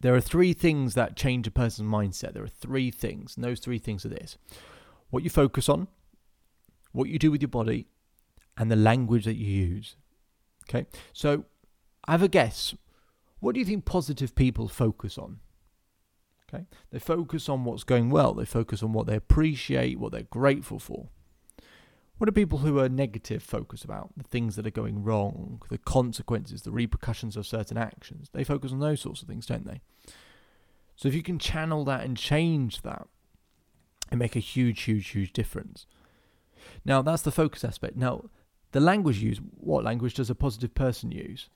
There 0.00 0.14
are 0.14 0.20
three 0.20 0.52
things 0.52 0.94
that 0.94 1.16
change 1.16 1.46
a 1.46 1.50
person's 1.50 1.88
mindset. 1.88 2.34
There 2.34 2.42
are 2.44 2.48
three 2.48 2.90
things, 2.90 3.36
and 3.36 3.44
those 3.44 3.58
three 3.58 3.78
things 3.78 4.04
are 4.04 4.10
this 4.10 4.36
what 5.14 5.22
you 5.22 5.30
focus 5.30 5.68
on, 5.68 5.86
what 6.90 7.08
you 7.08 7.20
do 7.20 7.30
with 7.30 7.40
your 7.40 7.48
body, 7.48 7.86
and 8.58 8.68
the 8.68 8.76
language 8.76 9.24
that 9.24 9.36
you 9.36 9.46
use. 9.46 9.94
Okay, 10.68 10.86
so 11.12 11.44
I 12.04 12.12
have 12.12 12.22
a 12.24 12.28
guess. 12.28 12.74
What 13.38 13.54
do 13.54 13.60
you 13.60 13.64
think 13.64 13.84
positive 13.84 14.34
people 14.34 14.66
focus 14.66 15.16
on? 15.16 15.38
Okay, 16.52 16.64
they 16.90 16.98
focus 16.98 17.48
on 17.48 17.64
what's 17.64 17.84
going 17.84 18.10
well, 18.10 18.34
they 18.34 18.44
focus 18.44 18.82
on 18.82 18.92
what 18.92 19.06
they 19.06 19.14
appreciate, 19.14 20.00
what 20.00 20.10
they're 20.10 20.22
grateful 20.22 20.80
for. 20.80 21.10
What 22.18 22.26
do 22.26 22.32
people 22.32 22.58
who 22.58 22.80
are 22.80 22.88
negative 22.88 23.40
focus 23.40 23.84
about? 23.84 24.10
The 24.16 24.24
things 24.24 24.56
that 24.56 24.66
are 24.66 24.70
going 24.70 25.04
wrong, 25.04 25.62
the 25.70 25.78
consequences, 25.78 26.62
the 26.62 26.72
repercussions 26.72 27.36
of 27.36 27.46
certain 27.46 27.78
actions. 27.78 28.30
They 28.32 28.42
focus 28.42 28.72
on 28.72 28.80
those 28.80 29.00
sorts 29.00 29.22
of 29.22 29.28
things, 29.28 29.46
don't 29.46 29.64
they? 29.64 29.80
So 30.96 31.06
if 31.06 31.14
you 31.14 31.22
can 31.22 31.38
channel 31.38 31.84
that 31.84 32.04
and 32.04 32.16
change 32.16 32.82
that, 32.82 33.06
and 34.14 34.20
make 34.20 34.36
a 34.36 34.40
huge, 34.40 34.82
huge, 34.82 35.08
huge 35.08 35.32
difference. 35.32 35.86
Now, 36.84 37.02
that's 37.02 37.22
the 37.22 37.32
focus 37.32 37.64
aspect. 37.64 37.96
Now, 37.96 38.30
the 38.70 38.78
language 38.78 39.18
used, 39.18 39.42
what 39.56 39.82
language 39.82 40.14
does 40.14 40.30
a 40.30 40.36
positive 40.36 40.72
person 40.72 41.10
use? 41.10 41.48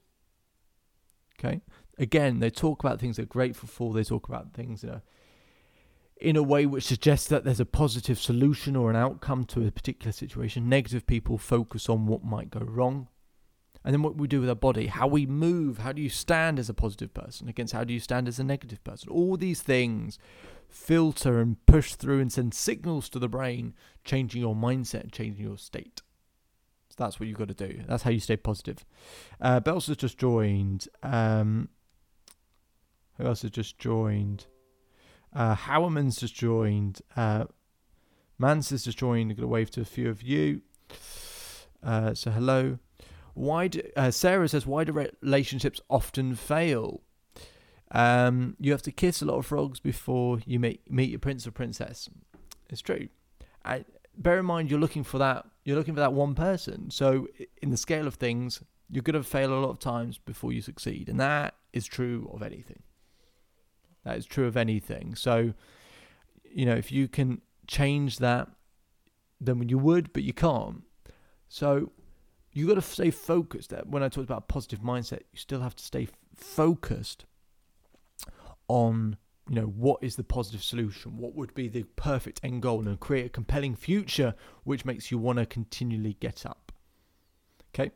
Okay. 1.38 1.60
Again, 1.98 2.40
they 2.40 2.50
talk 2.50 2.82
about 2.82 2.98
things 2.98 3.16
they're 3.16 3.26
grateful 3.26 3.68
for. 3.68 3.94
They 3.94 4.02
talk 4.02 4.28
about 4.28 4.54
things 4.54 4.82
in 4.82 4.90
a, 4.90 5.02
in 6.20 6.34
a 6.34 6.42
way 6.42 6.66
which 6.66 6.82
suggests 6.82 7.28
that 7.28 7.44
there's 7.44 7.60
a 7.60 7.64
positive 7.64 8.18
solution 8.18 8.74
or 8.74 8.90
an 8.90 8.96
outcome 8.96 9.44
to 9.46 9.64
a 9.64 9.70
particular 9.70 10.10
situation. 10.10 10.68
Negative 10.68 11.06
people 11.06 11.38
focus 11.38 11.88
on 11.88 12.06
what 12.06 12.24
might 12.24 12.50
go 12.50 12.60
wrong. 12.60 13.06
And 13.84 13.94
then 13.94 14.02
what 14.02 14.16
we 14.16 14.26
do 14.26 14.40
with 14.40 14.48
our 14.48 14.54
body, 14.54 14.86
how 14.86 15.06
we 15.06 15.24
move, 15.24 15.78
how 15.78 15.92
do 15.92 16.02
you 16.02 16.08
stand 16.08 16.58
as 16.58 16.68
a 16.68 16.74
positive 16.74 17.14
person 17.14 17.48
against 17.48 17.72
how 17.72 17.84
do 17.84 17.94
you 17.94 18.00
stand 18.00 18.28
as 18.28 18.38
a 18.38 18.44
negative 18.44 18.82
person? 18.84 19.08
All 19.10 19.36
these 19.36 19.62
things 19.62 20.18
filter 20.68 21.40
and 21.40 21.64
push 21.66 21.94
through 21.94 22.20
and 22.20 22.32
send 22.32 22.54
signals 22.54 23.08
to 23.08 23.18
the 23.18 23.28
brain, 23.28 23.74
changing 24.04 24.40
your 24.40 24.54
mindset 24.54 25.10
changing 25.12 25.44
your 25.44 25.58
state. 25.58 26.02
So 26.90 26.96
that's 26.98 27.18
what 27.18 27.28
you've 27.28 27.38
got 27.38 27.48
to 27.48 27.54
do. 27.54 27.82
That's 27.86 28.02
how 28.02 28.10
you 28.10 28.20
stay 28.20 28.36
positive. 28.36 28.84
Uh, 29.40 29.60
Bells 29.60 29.86
has 29.86 29.96
just 29.96 30.18
joined. 30.18 30.88
Um, 31.02 31.68
who 33.16 33.26
else 33.26 33.42
has 33.42 33.50
just 33.50 33.78
joined? 33.78 34.46
Uh, 35.34 35.54
Howerman's 35.54 36.16
just 36.18 36.34
joined. 36.34 37.00
Uh, 37.16 37.44
Mans 38.38 38.70
has 38.70 38.84
just 38.84 38.98
joined. 38.98 39.30
I'm 39.30 39.36
going 39.36 39.42
to 39.42 39.48
wave 39.48 39.70
to 39.72 39.80
a 39.80 39.84
few 39.84 40.08
of 40.08 40.22
you. 40.22 40.62
Uh, 41.82 42.14
so 42.14 42.30
hello. 42.30 42.78
Why 43.38 43.68
do, 43.68 43.82
uh, 43.96 44.10
Sarah 44.10 44.48
says, 44.48 44.66
why 44.66 44.82
do 44.82 45.06
relationships 45.22 45.80
often 45.88 46.34
fail? 46.34 47.02
Um, 47.92 48.56
you 48.58 48.72
have 48.72 48.82
to 48.82 48.90
kiss 48.90 49.22
a 49.22 49.26
lot 49.26 49.38
of 49.38 49.46
frogs 49.46 49.78
before 49.78 50.40
you 50.44 50.58
meet 50.58 50.90
meet 50.90 51.10
your 51.10 51.20
prince 51.20 51.46
or 51.46 51.52
princess. 51.52 52.08
It's 52.68 52.82
true. 52.82 53.08
Bear 54.16 54.40
in 54.40 54.44
mind, 54.44 54.70
you're 54.70 54.80
looking 54.80 55.04
for 55.04 55.18
that. 55.18 55.46
You're 55.64 55.76
looking 55.76 55.94
for 55.94 56.00
that 56.00 56.12
one 56.12 56.34
person. 56.34 56.90
So, 56.90 57.28
in 57.62 57.70
the 57.70 57.76
scale 57.76 58.08
of 58.08 58.16
things, 58.16 58.60
you're 58.90 59.02
going 59.02 59.14
to 59.14 59.22
fail 59.22 59.54
a 59.54 59.60
lot 59.60 59.70
of 59.70 59.78
times 59.78 60.18
before 60.18 60.52
you 60.52 60.60
succeed, 60.60 61.08
and 61.08 61.20
that 61.20 61.54
is 61.72 61.86
true 61.86 62.28
of 62.34 62.42
anything. 62.42 62.82
That 64.04 64.18
is 64.18 64.26
true 64.26 64.46
of 64.46 64.56
anything. 64.56 65.14
So, 65.14 65.54
you 66.42 66.66
know, 66.66 66.74
if 66.74 66.90
you 66.90 67.06
can 67.06 67.42
change 67.68 68.18
that, 68.18 68.48
then 69.40 69.68
you 69.68 69.78
would, 69.78 70.12
but 70.12 70.24
you 70.24 70.32
can't. 70.32 70.82
So, 71.48 71.92
you 72.58 72.66
got 72.66 72.74
to 72.74 72.82
stay 72.82 73.12
focused. 73.12 73.72
When 73.86 74.02
I 74.02 74.08
talked 74.08 74.28
about 74.28 74.48
positive 74.48 74.80
mindset, 74.80 75.20
you 75.32 75.38
still 75.38 75.60
have 75.60 75.76
to 75.76 75.84
stay 75.84 76.08
focused 76.34 77.24
on 78.66 79.16
you 79.48 79.54
know 79.54 79.66
what 79.66 80.02
is 80.02 80.16
the 80.16 80.24
positive 80.24 80.62
solution? 80.62 81.16
What 81.16 81.34
would 81.36 81.54
be 81.54 81.68
the 81.68 81.84
perfect 81.96 82.40
end 82.42 82.60
goal? 82.62 82.86
And 82.86 82.98
create 82.98 83.26
a 83.26 83.30
compelling 83.30 83.76
future 83.76 84.34
which 84.64 84.84
makes 84.84 85.10
you 85.10 85.18
want 85.18 85.38
to 85.38 85.46
continually 85.46 86.16
get 86.18 86.44
up. 86.44 86.72
Okay? 87.72 87.92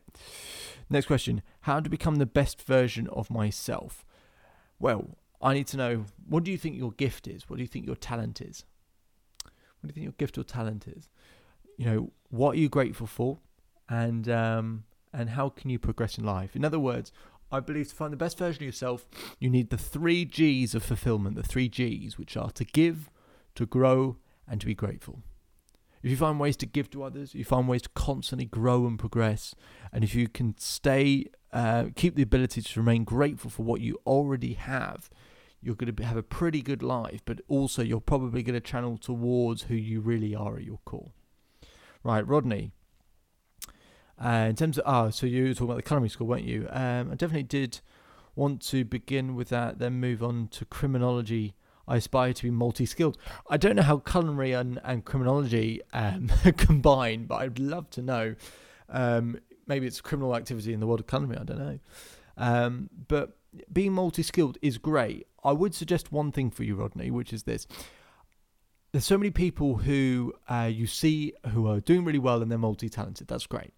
Next 0.89 1.07
question. 1.07 1.41
How 1.61 1.81
to 1.81 1.89
become 1.89 2.15
the 2.15 2.25
best 2.25 2.61
version 2.61 3.07
of 3.09 3.29
myself? 3.29 4.05
Well 4.79 5.17
i 5.41 5.53
need 5.53 5.67
to 5.67 5.75
know 5.75 6.05
what 6.25 6.45
do 6.45 6.51
you 6.51 6.57
think 6.57 6.77
your 6.77 6.93
gift 6.93 7.27
is? 7.27 7.49
What 7.49 7.57
do 7.57 7.63
you 7.63 7.67
think 7.67 7.85
your 7.85 7.97
talent 7.97 8.39
is? 8.39 8.63
What 9.43 9.81
do 9.81 9.87
you 9.89 9.93
think 9.93 10.03
your 10.05 10.13
gift 10.17 10.37
or 10.37 10.43
talent 10.43 10.87
is? 10.87 11.09
You 11.77 11.85
know 11.85 12.11
what 12.29 12.55
are 12.55 12.59
you 12.59 12.69
grateful 12.69 13.07
for 13.07 13.39
and 13.89 14.29
um 14.29 14.83
and 15.13 15.29
how 15.29 15.49
can 15.49 15.69
you 15.69 15.77
progress 15.77 16.17
in 16.17 16.23
life 16.23 16.55
in 16.55 16.65
other 16.65 16.79
words 16.79 17.11
I 17.53 17.59
believe 17.59 17.89
to 17.89 17.95
find 17.95 18.11
the 18.11 18.17
best 18.17 18.39
version 18.39 18.63
of 18.63 18.65
yourself, 18.65 19.05
you 19.39 19.47
need 19.47 19.69
the 19.69 19.77
three 19.77 20.25
G's 20.25 20.73
of 20.73 20.81
fulfillment, 20.81 21.35
the 21.35 21.43
three 21.43 21.69
G's, 21.69 22.17
which 22.17 22.35
are 22.35 22.49
to 22.49 22.65
give, 22.65 23.11
to 23.53 23.67
grow, 23.67 24.17
and 24.47 24.59
to 24.59 24.65
be 24.65 24.73
grateful. 24.73 25.21
If 26.01 26.09
you 26.09 26.17
find 26.17 26.39
ways 26.39 26.57
to 26.57 26.65
give 26.65 26.89
to 26.89 27.03
others, 27.03 27.35
you 27.35 27.45
find 27.45 27.67
ways 27.67 27.83
to 27.83 27.89
constantly 27.89 28.45
grow 28.45 28.87
and 28.87 28.97
progress, 28.97 29.53
and 29.91 30.03
if 30.03 30.15
you 30.15 30.27
can 30.27 30.55
stay, 30.57 31.27
uh, 31.53 31.85
keep 31.95 32.15
the 32.15 32.23
ability 32.23 32.63
to 32.63 32.79
remain 32.79 33.03
grateful 33.03 33.51
for 33.51 33.61
what 33.61 33.81
you 33.81 33.99
already 34.07 34.53
have, 34.53 35.11
you're 35.61 35.75
going 35.75 35.95
to 35.95 36.03
have 36.03 36.17
a 36.17 36.23
pretty 36.23 36.63
good 36.63 36.81
life, 36.81 37.21
but 37.23 37.39
also 37.47 37.83
you're 37.83 38.01
probably 38.01 38.41
going 38.41 38.55
to 38.55 38.59
channel 38.59 38.97
towards 38.97 39.63
who 39.63 39.75
you 39.75 40.01
really 40.01 40.33
are 40.33 40.57
at 40.57 40.63
your 40.63 40.79
core. 40.85 41.11
Right, 42.03 42.27
Rodney. 42.27 42.73
Uh, 44.23 44.47
in 44.49 44.55
terms 44.55 44.77
of, 44.77 44.83
oh, 44.85 45.09
so 45.09 45.25
you 45.25 45.43
were 45.43 45.53
talking 45.53 45.65
about 45.65 45.77
the 45.77 45.83
culinary 45.83 46.09
school, 46.09 46.27
weren't 46.27 46.45
you? 46.45 46.67
Um, 46.69 47.11
I 47.11 47.15
definitely 47.15 47.43
did 47.43 47.81
want 48.35 48.61
to 48.67 48.83
begin 48.83 49.35
with 49.35 49.49
that, 49.49 49.79
then 49.79 49.99
move 49.99 50.23
on 50.23 50.47
to 50.49 50.65
criminology. 50.65 51.55
I 51.87 51.97
aspire 51.97 52.33
to 52.33 52.43
be 52.43 52.51
multi 52.51 52.85
skilled. 52.85 53.17
I 53.49 53.57
don't 53.57 53.75
know 53.75 53.83
how 53.83 53.97
culinary 53.97 54.53
and, 54.53 54.79
and 54.83 55.03
criminology 55.03 55.81
um, 55.91 56.29
combine, 56.57 57.25
but 57.25 57.35
I'd 57.35 57.59
love 57.59 57.89
to 57.91 58.01
know. 58.01 58.35
Um, 58.89 59.37
maybe 59.67 59.87
it's 59.87 60.01
criminal 60.01 60.35
activity 60.35 60.73
in 60.73 60.79
the 60.79 60.87
world 60.87 61.01
of 61.01 61.07
culinary, 61.07 61.39
I 61.39 61.43
don't 61.43 61.59
know. 61.59 61.79
Um, 62.37 62.89
but 63.07 63.37
being 63.71 63.93
multi 63.93 64.23
skilled 64.23 64.57
is 64.61 64.77
great. 64.77 65.27
I 65.43 65.51
would 65.51 65.75
suggest 65.75 66.11
one 66.11 66.31
thing 66.31 66.49
for 66.49 66.63
you, 66.63 66.75
Rodney, 66.75 67.11
which 67.11 67.33
is 67.33 67.43
this. 67.43 67.67
There's 68.91 69.05
so 69.05 69.17
many 69.17 69.31
people 69.31 69.77
who 69.77 70.33
uh, 70.47 70.69
you 70.71 70.87
see 70.87 71.33
who 71.51 71.67
are 71.67 71.79
doing 71.79 72.05
really 72.05 72.19
well 72.19 72.41
and 72.41 72.49
they're 72.49 72.59
multi 72.59 72.89
talented. 72.89 73.27
That's 73.27 73.47
great. 73.47 73.73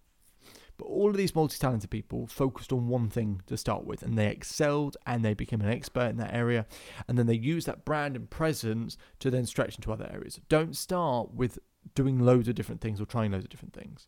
All 0.96 1.10
of 1.10 1.18
these 1.18 1.36
multi 1.36 1.58
talented 1.58 1.90
people 1.90 2.26
focused 2.26 2.72
on 2.72 2.88
one 2.88 3.10
thing 3.10 3.42
to 3.48 3.58
start 3.58 3.86
with 3.86 4.02
and 4.02 4.18
they 4.18 4.28
excelled 4.28 4.96
and 5.06 5.24
they 5.24 5.34
became 5.34 5.62
an 5.62 5.70
expert 5.70 6.08
in 6.08 6.18
that 6.18 6.34
area. 6.34 6.66
And 7.08 7.18
then 7.18 7.28
they 7.28 7.36
use 7.36 7.66
that 7.66 7.84
brand 7.84 8.16
and 8.16 8.30
presence 8.30 8.98
to 9.20 9.30
then 9.30 9.46
stretch 9.46 9.76
into 9.76 9.92
other 9.92 10.10
areas. 10.12 10.40
Don't 10.48 10.76
start 10.76 11.34
with 11.34 11.60
doing 11.94 12.20
loads 12.20 12.48
of 12.48 12.56
different 12.56 12.82
things 12.82 13.02
or 13.02 13.06
trying 13.06 13.32
loads 13.32 13.44
of 13.44 13.50
different 13.50 13.74
things. 13.74 14.08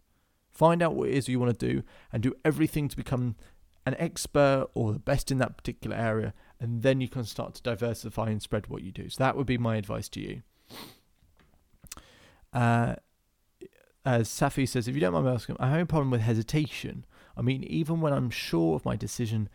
Find 0.49 0.81
out 0.81 0.95
what 0.95 1.09
it 1.09 1.15
is 1.15 1.27
you 1.27 1.39
want 1.39 1.59
to 1.59 1.67
do 1.67 1.83
and 2.11 2.23
do 2.23 2.33
everything 2.43 2.87
to 2.87 2.97
become 2.97 3.35
an 3.85 3.95
expert 3.99 4.67
or 4.73 4.91
the 4.91 4.99
best 4.99 5.31
in 5.31 5.37
that 5.37 5.55
particular 5.55 5.95
area, 5.95 6.33
and 6.59 6.81
then 6.81 6.99
you 6.99 7.07
can 7.07 7.23
start 7.23 7.53
to 7.55 7.61
diversify 7.61 8.29
and 8.29 8.41
spread 8.41 8.67
what 8.67 8.81
you 8.81 8.91
do. 8.91 9.07
So 9.07 9.23
that 9.23 9.37
would 9.37 9.47
be 9.47 9.57
my 9.57 9.77
advice 9.77 10.09
to 10.09 10.19
you. 10.19 10.41
Uh, 12.51 12.95
as 14.07 14.29
Safi 14.29 14.65
says, 14.65 14.87
if 14.87 14.95
you 14.95 15.01
don't 15.01 15.11
mind 15.11 15.25
me 15.25 15.33
asking, 15.33 15.57
I 15.59 15.67
have 15.67 15.81
a 15.81 15.85
problem 15.85 16.11
with 16.11 16.21
hesitation. 16.21 17.05
I 17.35 17.41
mean, 17.41 17.65
even 17.65 17.99
when 17.99 18.13
I'm 18.13 18.29
sure 18.29 18.77
of 18.77 18.85
my 18.85 18.95
decision, 18.95 19.49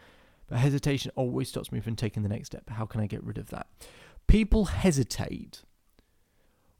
but 0.46 0.58
hesitation 0.58 1.10
always 1.16 1.48
stops 1.48 1.72
me 1.72 1.80
from 1.80 1.96
taking 1.96 2.22
the 2.22 2.28
next 2.28 2.48
step. 2.48 2.68
How 2.68 2.84
can 2.84 3.00
I 3.00 3.06
get 3.06 3.24
rid 3.24 3.38
of 3.38 3.48
that? 3.48 3.66
People 4.26 4.66
hesitate 4.66 5.62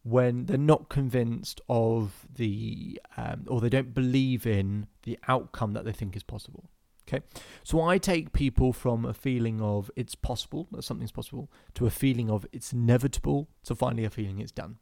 when 0.02 0.44
they're 0.44 0.58
not 0.58 0.90
convinced 0.90 1.62
of 1.70 2.26
the, 2.36 3.00
um, 3.16 3.46
or 3.48 3.62
they 3.62 3.70
don't 3.70 3.94
believe 3.94 4.46
in 4.46 4.86
the 5.04 5.18
outcome 5.26 5.72
that 5.72 5.86
they 5.86 5.92
think 5.92 6.14
is 6.14 6.22
possible. 6.22 6.68
Okay, 7.08 7.24
so 7.64 7.80
I 7.80 7.96
take 7.96 8.34
people 8.34 8.74
from 8.74 9.06
a 9.06 9.14
feeling 9.14 9.62
of 9.62 9.90
it's 9.96 10.14
possible 10.14 10.68
that 10.72 10.84
something's 10.84 11.10
possible 11.10 11.50
to 11.74 11.86
a 11.86 11.90
feeling 11.90 12.30
of 12.30 12.46
it's 12.52 12.74
inevitable 12.74 13.48
to 13.64 13.74
finally 13.74 14.04
a 14.04 14.10
feeling 14.10 14.40
it's 14.40 14.52
done. 14.52 14.76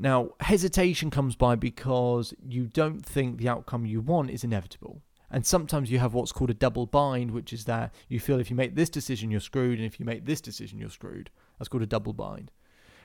Now, 0.00 0.30
hesitation 0.40 1.10
comes 1.10 1.34
by 1.34 1.56
because 1.56 2.32
you 2.46 2.66
don't 2.66 3.04
think 3.04 3.38
the 3.38 3.48
outcome 3.48 3.84
you 3.84 4.00
want 4.00 4.30
is 4.30 4.44
inevitable. 4.44 5.02
And 5.30 5.44
sometimes 5.44 5.90
you 5.90 5.98
have 5.98 6.14
what's 6.14 6.32
called 6.32 6.50
a 6.50 6.54
double 6.54 6.86
bind, 6.86 7.32
which 7.32 7.52
is 7.52 7.64
that 7.64 7.92
you 8.08 8.20
feel 8.20 8.40
if 8.40 8.48
you 8.48 8.56
make 8.56 8.76
this 8.76 8.88
decision, 8.88 9.30
you're 9.30 9.40
screwed, 9.40 9.78
and 9.78 9.86
if 9.86 10.00
you 10.00 10.06
make 10.06 10.24
this 10.24 10.40
decision, 10.40 10.78
you're 10.78 10.88
screwed. 10.88 11.30
That's 11.58 11.68
called 11.68 11.82
a 11.82 11.86
double 11.86 12.12
bind. 12.12 12.50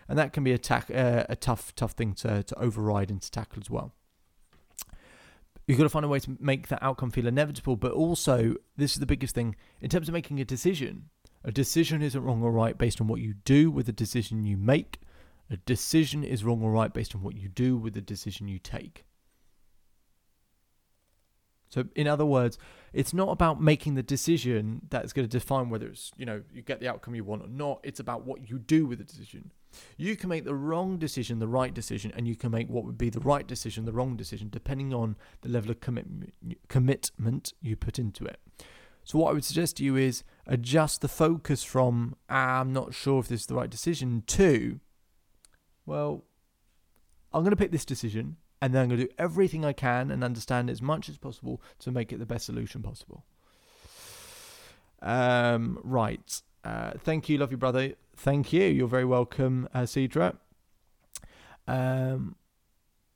And 0.08 0.18
that 0.20 0.32
can 0.32 0.44
be 0.44 0.54
a, 0.54 0.58
ta- 0.58 0.86
uh, 0.94 1.24
a 1.28 1.36
tough, 1.36 1.76
tough 1.76 1.94
thing 1.94 2.14
to, 2.16 2.44
to 2.44 2.60
override 2.60 3.10
and 3.10 3.22
to 3.22 3.32
tackle 3.32 3.62
as 3.62 3.70
well 3.70 3.94
you've 5.68 5.78
got 5.78 5.84
to 5.84 5.90
find 5.90 6.06
a 6.06 6.10
way 6.10 6.20
to 6.20 6.38
make 6.40 6.68
that 6.68 6.84
outcome 6.84 7.12
feel 7.12 7.28
inevitable. 7.28 7.76
But 7.76 7.94
also, 7.94 8.56
this 8.78 8.94
is 8.94 9.00
the 9.00 9.06
biggest 9.06 9.36
thing 9.36 9.56
in 9.82 9.90
terms 9.90 10.08
of 10.08 10.14
making 10.14 10.40
a 10.40 10.46
decision. 10.46 11.10
A 11.44 11.52
decision 11.52 12.02
isn't 12.02 12.22
wrong 12.22 12.42
or 12.42 12.52
right 12.52 12.78
based 12.78 13.02
on 13.02 13.08
what 13.08 13.22
you 13.22 13.34
do 13.46 13.70
with 13.70 13.86
the 13.86 13.92
decision 13.92 14.46
you 14.46 14.58
make. 14.58 15.00
A 15.54 15.58
decision 15.58 16.24
is 16.24 16.44
wrong 16.44 16.64
or 16.64 16.72
right 16.72 16.92
based 16.92 17.14
on 17.14 17.22
what 17.22 17.36
you 17.36 17.48
do 17.48 17.78
with 17.78 17.94
the 17.94 18.02
decision 18.02 18.48
you 18.48 18.58
take. 18.58 19.06
So, 21.70 21.86
in 21.96 22.08
other 22.08 22.26
words, 22.26 22.58
it's 22.92 23.14
not 23.14 23.30
about 23.30 23.62
making 23.62 23.94
the 23.94 24.02
decision 24.02 24.82
that's 24.90 25.14
going 25.14 25.28
to 25.28 25.40
define 25.40 25.70
whether 25.70 25.88
it's, 25.88 26.12
you 26.18 26.26
know, 26.26 26.42
you 26.52 26.64
get 26.64 26.80
the 26.80 26.88
outcome 26.88 27.14
you 27.14 27.24
want 27.24 27.44
or 27.44 27.48
not. 27.48 27.82
It's 27.84 28.00
about 28.00 28.26
what 28.26 28.50
you 28.50 28.58
do 28.58 28.88
with 28.88 28.98
the 28.98 29.04
decision. 29.04 29.52
You 29.96 30.16
can 30.16 30.30
make 30.30 30.44
the 30.44 30.56
wrong 30.56 30.98
decision 30.98 31.38
the 31.38 31.48
right 31.48 31.74
decision, 31.74 32.12
and 32.16 32.28
you 32.28 32.36
can 32.36 32.50
make 32.50 32.68
what 32.68 32.84
would 32.86 32.98
be 32.98 33.12
the 33.12 33.20
right 33.20 33.46
decision 33.46 33.86
the 33.86 33.94
wrong 33.94 34.16
decision, 34.16 34.50
depending 34.50 34.92
on 34.92 35.18
the 35.42 35.50
level 35.50 35.70
of 35.70 35.82
commitment 35.82 36.34
commitment 36.68 37.54
you 37.62 37.76
put 37.76 38.00
into 38.00 38.26
it. 38.26 38.40
So, 39.04 39.20
what 39.20 39.30
I 39.30 39.34
would 39.34 39.46
suggest 39.46 39.78
to 39.78 39.84
you 39.84 39.98
is 39.98 40.24
adjust 40.48 41.02
the 41.02 41.08
focus 41.08 41.64
from 41.64 42.16
ah, 42.28 42.62
I'm 42.62 42.74
not 42.74 42.96
sure 42.96 43.20
if 43.20 43.28
this 43.28 43.42
is 43.42 43.48
the 43.48 43.56
right 43.56 43.70
decision 43.70 44.24
to, 44.28 44.80
well, 45.86 46.24
I'm 47.34 47.42
going 47.42 47.52
to 47.52 47.58
pick 47.58 47.72
this 47.72 47.86
decision 47.86 48.38
and 48.62 48.74
then 48.74 48.84
I'm 48.84 48.90
going 48.90 49.02
to 49.02 49.08
do 49.08 49.14
everything 49.18 49.66
I 49.66 49.74
can 49.74 50.10
and 50.12 50.24
understand 50.24 50.70
as 50.70 50.82
much 50.82 51.10
as 51.10 51.18
possible 51.18 51.62
to 51.80 51.92
make 51.92 52.14
it 52.14 52.20
the 52.20 52.26
best 52.26 52.46
solution 52.46 52.82
possible. 52.82 53.26
Um, 55.02 55.80
right. 55.84 56.42
Uh, 56.64 56.92
thank 56.98 57.28
you, 57.28 57.38
love 57.38 57.52
you, 57.52 57.58
brother. 57.58 57.94
Thank 58.16 58.54
you. 58.54 58.64
You're 58.64 58.88
very 58.88 59.06
welcome, 59.06 59.68
uh, 59.74 59.82
Cedra. 59.82 60.38
Um, 61.68 62.36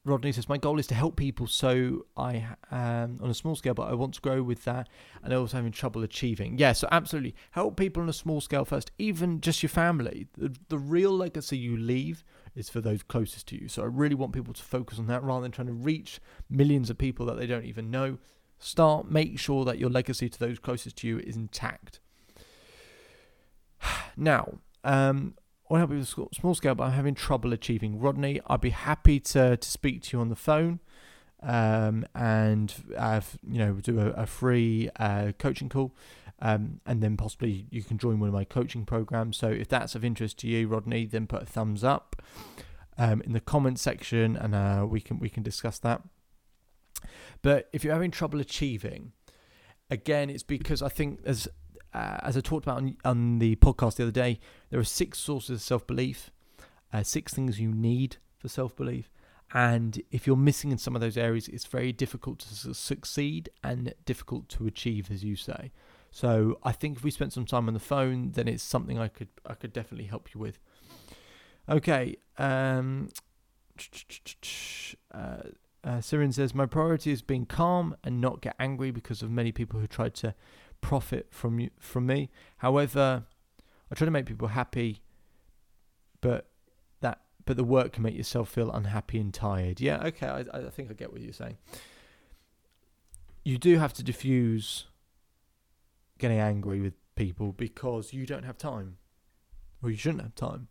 Rodney 0.03 0.31
says, 0.31 0.50
My 0.50 0.57
goal 0.57 0.79
is 0.79 0.88
to 0.88 0.95
help 0.95 1.15
people, 1.15 1.47
so 1.47 2.05
I, 2.15 2.45
um, 2.71 3.19
on 3.21 3.29
a 3.29 3.33
small 3.33 3.55
scale, 3.55 3.74
but 3.74 3.89
I 3.89 3.93
want 3.93 4.15
to 4.15 4.21
grow 4.21 4.41
with 4.41 4.63
that 4.65 4.89
and 5.24 5.33
also 5.33 5.57
having 5.57 5.71
trouble 5.71 6.03
achieving. 6.03 6.57
Yeah, 6.57 6.74
so 6.74 6.88
absolutely. 6.91 7.36
Help 7.51 7.77
people 7.77 8.03
on 8.03 8.09
a 8.09 8.13
small 8.13 8.41
scale 8.41 8.65
first, 8.65 8.91
even 8.97 9.41
just 9.41 9.62
your 9.63 9.69
family. 9.69 10.27
The, 10.38 10.55
the 10.69 10.77
real 10.77 11.12
legacy 11.12 11.57
you 11.57 11.77
leave 11.77 12.24
is 12.58 12.70
for 12.70 12.82
those 12.82 13.04
closest 13.04 13.48
to 13.50 13.62
you. 13.62 13.68
So 13.68 13.84
I 13.84 13.86
really 13.86 14.16
want 14.16 14.34
people 14.34 14.54
to 14.54 14.64
focus 14.64 15.00
on 15.00 15.08
that 15.08 15.24
rather 15.24 15.44
than 15.44 15.52
trying 15.52 15.68
to 15.68 15.74
reach 15.74 16.20
millions 16.50 16.90
of 16.90 16.98
people 16.98 17.26
that 17.28 17.38
they 17.38 17.46
don't 17.46 17.66
even 17.66 17.92
know. 17.92 18.18
Start, 18.60 19.10
make 19.10 19.40
sure 19.40 19.64
that 19.66 19.78
your 19.78 19.90
legacy 19.90 20.28
to 20.28 20.40
those 20.40 20.58
closest 20.58 20.98
to 20.98 21.08
you 21.08 21.20
is 21.20 21.36
intact. 21.36 22.00
now, 24.18 24.60
um, 24.84 25.36
I 25.70 25.74
want 25.74 25.78
to 25.78 25.78
help 25.80 25.92
you 25.92 25.98
with 25.98 26.36
small 26.36 26.56
scale, 26.56 26.76
but 26.76 26.86
I'm 26.86 26.94
having 26.94 27.14
trouble 27.14 27.54
achieving. 27.54 28.00
Rodney, 28.00 28.42
I'd 28.48 28.62
be 28.62 28.72
happy 28.72 29.20
to, 29.20 29.58
to 29.58 29.70
speak 29.70 30.02
to 30.04 30.18
you 30.18 30.22
on 30.22 30.30
the 30.30 30.36
phone 30.36 30.80
um, 31.44 32.06
and 32.16 32.74
have, 32.98 33.38
you 33.48 33.60
know 33.60 33.74
do 33.74 34.00
a, 34.00 34.08
a 34.12 34.26
free 34.26 34.90
uh, 35.00 35.34
coaching 35.38 35.70
call 35.70 35.94
um, 36.39 36.79
and 36.86 37.01
then 37.01 37.17
possibly 37.17 37.65
you 37.70 37.84
can 37.84 37.98
join 37.98 38.20
one 38.20 38.29
of 38.29 38.34
my 38.34 38.44
coaching 38.44 38.86
programs. 38.86 39.38
So 39.38 39.50
if 39.50 39.67
that's 39.67 39.96
of 39.96 40.06
interest 40.06 40.38
to 40.39 40.48
you, 40.48 40.67
Rodney, 40.67 41.06
then 41.06 41.27
put 41.27 41.44
a 41.44 41.46
thumbs 41.46 41.84
up 41.84 42.22
um, 42.98 43.22
in 43.22 43.34
the 43.34 43.39
comment 43.39 43.79
section, 43.79 44.36
and 44.36 44.53
uh, 44.53 44.86
we 44.88 45.01
can 45.01 45.20
we 45.20 45.29
can 45.29 45.44
discuss 45.44 45.79
that. 45.79 46.01
But 47.41 47.70
if 47.74 47.84
you're 47.84 47.94
having 47.94 48.12
trouble 48.12 48.39
achieving, 48.39 49.13
again, 49.89 50.29
it's 50.29 50.44
because 50.44 50.82
I 50.82 50.89
think 50.89 51.20
as 51.25 51.48
uh, 51.94 52.17
as 52.22 52.38
I 52.38 52.41
talked 52.41 52.65
about 52.65 52.77
on, 52.77 52.98
on, 53.06 53.39
the 53.39 53.56
podcast 53.56 53.96
the 53.96 54.03
other 54.03 54.12
day, 54.12 54.39
there 54.70 54.79
are 54.79 54.86
six 54.86 55.20
sources 55.20 55.50
of 55.50 55.62
self 55.62 55.88
belief, 55.88 56.32
uh, 56.94 57.03
six 57.03 57.34
things 57.34 57.60
you 57.60 57.72
need 57.72 58.17
for 58.38 58.48
self 58.48 58.75
belief. 58.75 59.10
And 59.53 60.01
if 60.12 60.27
you're 60.27 60.36
missing 60.36 60.72
in 60.72 60.77
some 60.77 60.94
of 60.94 61.01
those 61.01 61.17
areas, 61.17 61.48
it's 61.48 61.65
very 61.65 61.94
difficult 61.94 62.39
to 62.39 62.74
succeed 62.74 63.50
and 63.63 63.94
difficult 64.06 64.50
to 64.50 64.67
achieve, 64.67 65.10
as 65.10 65.24
you 65.24 65.38
say. 65.38 65.72
So 66.12 66.60
I 66.64 66.72
think 66.72 66.98
if 66.98 67.04
we 67.04 67.12
spent 67.12 67.34
some 67.34 67.46
time 67.46 67.68
on 67.68 67.74
the 67.74 67.80
phone, 67.80 68.32
then 68.32 68.48
it's 68.48 68.64
something 68.64 68.98
I 68.98 69.08
could 69.08 69.30
I 69.46 69.54
could 69.54 69.74
definitely 69.74 70.06
help 70.06 70.34
you 70.34 70.40
with. 70.40 70.60
Okay. 71.70 72.16
Um, 72.38 73.10
uh, 75.14 75.18
uh, 75.84 75.98
Sirin 76.00 76.34
says 76.34 76.54
my 76.56 76.66
priority 76.66 77.12
is 77.12 77.22
being 77.22 77.46
calm 77.46 77.96
and 78.04 78.20
not 78.20 78.42
get 78.42 78.56
angry 78.60 78.92
because 78.92 79.22
of 79.22 79.32
many 79.32 79.52
people 79.52 79.80
who 79.80 79.88
tried 79.88 80.14
to 80.16 80.34
profit 80.82 81.28
from 81.32 81.60
you, 81.60 81.70
from 81.80 82.06
me. 82.06 82.30
However, 82.58 83.24
I 83.92 83.96
try 83.96 84.06
to 84.06 84.12
make 84.12 84.26
people 84.26 84.50
happy, 84.50 85.02
but 86.22 86.50
that 87.02 87.22
but 87.46 87.58
the 87.58 87.64
work 87.64 87.94
can 87.94 88.04
make 88.04 88.16
yourself 88.16 88.50
feel 88.50 88.72
unhappy 88.72 89.20
and 89.20 89.34
tired. 89.34 89.80
Yeah, 89.80 90.04
okay, 90.08 90.28
I, 90.28 90.40
I 90.52 90.70
think 90.70 90.90
I 90.92 90.94
get 90.94 91.12
what 91.12 91.22
you're 91.22 91.34
saying. 91.34 91.58
You 93.44 93.58
do 93.58 93.78
have 93.78 93.94
to 93.94 94.04
diffuse 94.04 94.88
getting 96.17 96.39
angry 96.39 96.81
with 96.81 96.93
people 97.15 97.51
because 97.51 98.13
you 98.13 98.25
don't 98.25 98.45
have 98.45 98.57
time, 98.57 98.97
or 99.81 99.89
you 99.89 99.97
shouldn't 99.97 100.24
have 100.24 100.36
time. 100.36 100.67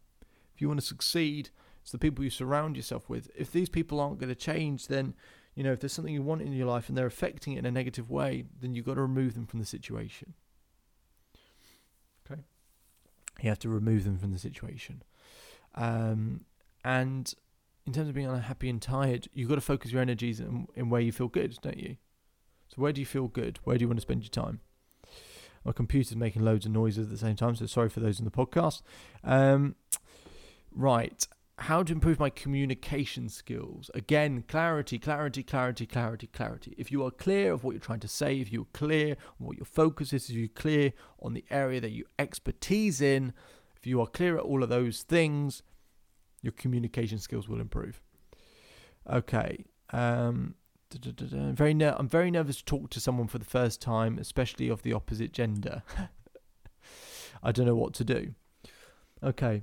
If 0.54 0.60
you 0.60 0.68
want 0.68 0.80
to 0.80 0.86
succeed, 0.86 1.50
it's 1.82 1.92
the 1.92 1.98
people 1.98 2.24
you 2.24 2.30
surround 2.30 2.76
yourself 2.76 3.08
with. 3.08 3.30
If 3.36 3.52
these 3.52 3.68
people 3.68 4.00
aren't 4.00 4.18
going 4.18 4.28
to 4.28 4.34
change, 4.34 4.88
then 4.88 5.14
you 5.54 5.62
know 5.62 5.72
if 5.72 5.80
there's 5.80 5.92
something 5.92 6.14
you 6.14 6.22
want 6.22 6.42
in 6.42 6.52
your 6.52 6.66
life 6.66 6.88
and 6.88 6.96
they're 6.96 7.06
affecting 7.06 7.54
it 7.54 7.60
in 7.60 7.66
a 7.66 7.70
negative 7.70 8.10
way, 8.10 8.44
then 8.60 8.74
you've 8.74 8.86
got 8.86 8.94
to 8.94 9.02
remove 9.02 9.34
them 9.34 9.46
from 9.46 9.60
the 9.60 9.66
situation. 9.66 10.34
Okay, 12.30 12.42
you 13.42 13.48
have 13.48 13.58
to 13.60 13.68
remove 13.68 14.04
them 14.04 14.18
from 14.18 14.32
the 14.32 14.38
situation, 14.38 15.02
um, 15.74 16.40
and 16.84 17.34
in 17.86 17.92
terms 17.92 18.08
of 18.08 18.14
being 18.14 18.26
unhappy 18.26 18.68
and 18.68 18.82
tired, 18.82 19.28
you've 19.32 19.48
got 19.48 19.54
to 19.54 19.60
focus 19.60 19.92
your 19.92 20.02
energies 20.02 20.40
in, 20.40 20.66
in 20.74 20.90
where 20.90 21.00
you 21.00 21.12
feel 21.12 21.28
good, 21.28 21.56
don't 21.62 21.78
you? 21.78 21.96
So 22.68 22.82
where 22.82 22.92
do 22.92 23.00
you 23.00 23.06
feel 23.06 23.28
good? 23.28 23.60
Where 23.62 23.78
do 23.78 23.84
you 23.84 23.88
want 23.88 23.98
to 23.98 24.02
spend 24.02 24.22
your 24.22 24.30
time? 24.30 24.60
My 25.66 25.73
computer's 25.73 26.16
making 26.16 26.44
loads 26.44 26.64
of 26.64 26.70
noises 26.70 27.06
at 27.06 27.11
the 27.11 27.18
same 27.18 27.35
time, 27.35 27.56
so 27.56 27.66
sorry 27.66 27.88
for 27.88 27.99
those 27.99 28.20
in 28.20 28.25
the 28.25 28.30
podcast. 28.30 28.82
Um, 29.25 29.75
right. 30.73 31.26
How 31.58 31.82
to 31.82 31.92
improve 31.92 32.20
my 32.20 32.30
communication 32.30 33.28
skills? 33.28 33.90
Again, 33.92 34.44
clarity, 34.46 35.00
clarity, 35.00 35.42
clarity, 35.42 35.85
clarity, 35.85 36.28
clarity. 36.28 36.75
If 36.78 36.92
you 36.92 37.04
are 37.04 37.11
clear 37.11 37.52
of 37.52 37.64
what 37.64 37.73
you're 37.73 37.80
trying 37.80 37.99
to 38.00 38.08
say, 38.08 38.38
if 38.38 38.52
you're 38.52 38.68
clear 38.75 39.16
on 39.40 39.46
what 39.46 39.56
your 39.56 39.66
focus 39.66 40.12
is, 40.12 40.30
if 40.30 40.37
you're 40.37 40.46
clear 40.46 40.92
on 41.20 41.35
the 41.35 41.44
area 41.50 41.80
that 41.80 41.90
you 41.90 42.04
expertise 42.16 43.00
in, 43.00 43.32
if 43.76 43.88
you 43.88 44.00
are 44.00 44.06
clear 44.06 44.37
at 44.37 44.44
all 44.44 44.62
of 44.62 44.68
those 44.68 45.02
things, 45.02 45.64
your 46.42 46.52
communication 46.52 47.18
skills 47.18 47.49
will 47.49 47.61
improve. 47.61 48.00
Okay. 49.11 49.64
Um, 49.90 50.54
very 50.90 51.75
ner- 51.75 51.97
I'm 51.99 52.09
very 52.09 52.31
nervous 52.31 52.59
to 52.59 52.64
talk 52.64 52.90
to 52.90 53.00
someone 53.00 53.26
for 53.26 53.38
the 53.38 53.45
first 53.45 53.81
time, 53.81 54.19
especially 54.19 54.69
of 54.69 54.83
the 54.83 54.93
opposite 54.93 55.33
gender. 55.33 55.83
I 57.43 57.52
don't 57.52 57.66
know 57.66 57.76
what 57.76 57.95
to 57.95 58.05
do. 58.05 58.35
Okay. 59.23 59.62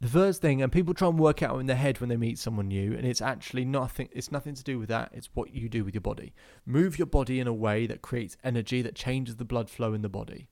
The 0.00 0.08
first 0.08 0.40
thing, 0.40 0.62
and 0.62 0.72
people 0.72 0.94
try 0.94 1.08
and 1.08 1.18
work 1.18 1.42
out 1.42 1.58
in 1.58 1.66
their 1.66 1.76
head 1.76 2.00
when 2.00 2.08
they 2.08 2.16
meet 2.16 2.38
someone 2.38 2.68
new, 2.68 2.94
and 2.94 3.06
it's 3.06 3.20
actually 3.20 3.66
nothing. 3.66 4.08
It's 4.12 4.32
nothing 4.32 4.54
to 4.54 4.64
do 4.64 4.78
with 4.78 4.88
that. 4.88 5.10
It's 5.12 5.28
what 5.34 5.54
you 5.54 5.68
do 5.68 5.84
with 5.84 5.94
your 5.94 6.00
body. 6.00 6.32
Move 6.64 6.98
your 6.98 7.06
body 7.06 7.38
in 7.38 7.46
a 7.46 7.52
way 7.52 7.86
that 7.86 8.00
creates 8.00 8.38
energy 8.42 8.80
that 8.80 8.94
changes 8.94 9.36
the 9.36 9.44
blood 9.44 9.68
flow 9.68 9.92
in 9.92 10.00
the 10.00 10.08
body. 10.08 10.48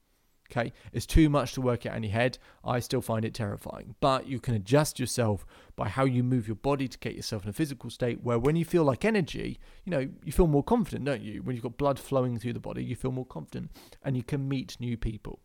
Okay, 0.50 0.72
it's 0.94 1.04
too 1.04 1.28
much 1.28 1.52
to 1.52 1.60
work 1.60 1.84
out 1.84 1.96
in 1.96 2.02
your 2.02 2.12
head. 2.12 2.38
I 2.64 2.80
still 2.80 3.02
find 3.02 3.22
it 3.22 3.34
terrifying, 3.34 3.96
but 4.00 4.26
you 4.26 4.40
can 4.40 4.54
adjust 4.54 4.98
yourself 4.98 5.44
by 5.76 5.88
how 5.88 6.06
you 6.06 6.22
move 6.22 6.48
your 6.48 6.56
body 6.56 6.88
to 6.88 6.98
get 6.98 7.14
yourself 7.14 7.44
in 7.44 7.50
a 7.50 7.52
physical 7.52 7.90
state 7.90 8.22
where, 8.22 8.38
when 8.38 8.56
you 8.56 8.64
feel 8.64 8.84
like 8.84 9.04
energy, 9.04 9.58
you 9.84 9.90
know, 9.90 10.08
you 10.24 10.32
feel 10.32 10.46
more 10.46 10.62
confident, 10.62 11.04
don't 11.04 11.20
you? 11.20 11.42
When 11.42 11.54
you've 11.54 11.62
got 11.62 11.76
blood 11.76 11.98
flowing 11.98 12.38
through 12.38 12.54
the 12.54 12.60
body, 12.60 12.82
you 12.82 12.96
feel 12.96 13.12
more 13.12 13.26
confident 13.26 13.70
and 14.02 14.16
you 14.16 14.22
can 14.22 14.48
meet 14.48 14.80
new 14.80 14.96
people. 14.96 15.40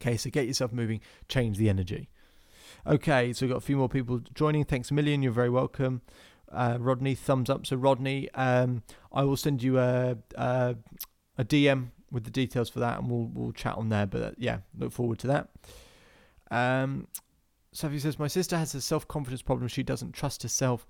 Okay, 0.00 0.16
so 0.16 0.28
get 0.28 0.46
yourself 0.46 0.72
moving, 0.72 1.00
change 1.28 1.56
the 1.56 1.68
energy. 1.68 2.08
Okay, 2.86 3.32
so 3.32 3.46
we've 3.46 3.52
got 3.52 3.58
a 3.58 3.66
few 3.66 3.76
more 3.76 3.88
people 3.88 4.20
joining. 4.34 4.64
Thanks 4.64 4.90
a 4.90 4.94
million. 4.94 5.22
You're 5.22 5.32
very 5.32 5.50
welcome. 5.50 6.02
Uh, 6.50 6.78
Rodney, 6.80 7.14
thumbs 7.14 7.48
up. 7.48 7.64
So, 7.64 7.76
Rodney, 7.76 8.28
um, 8.32 8.82
I 9.12 9.22
will 9.22 9.36
send 9.36 9.62
you 9.62 9.78
a, 9.78 10.16
a, 10.34 10.76
a 11.38 11.44
DM 11.44 11.90
with 12.10 12.24
the 12.24 12.30
details 12.30 12.68
for 12.68 12.80
that, 12.80 12.98
and 12.98 13.10
we'll 13.10 13.30
we'll 13.32 13.52
chat 13.52 13.76
on 13.76 13.88
there. 13.88 14.06
But 14.06 14.22
uh, 14.22 14.30
yeah, 14.36 14.58
look 14.76 14.92
forward 14.92 15.18
to 15.20 15.26
that. 15.28 15.48
Um, 16.50 17.06
Sophie 17.72 17.98
says 17.98 18.18
my 18.18 18.28
sister 18.28 18.56
has 18.56 18.74
a 18.74 18.80
self 18.80 19.06
confidence 19.06 19.42
problem. 19.42 19.68
She 19.68 19.82
doesn't 19.82 20.12
trust 20.12 20.42
herself, 20.42 20.86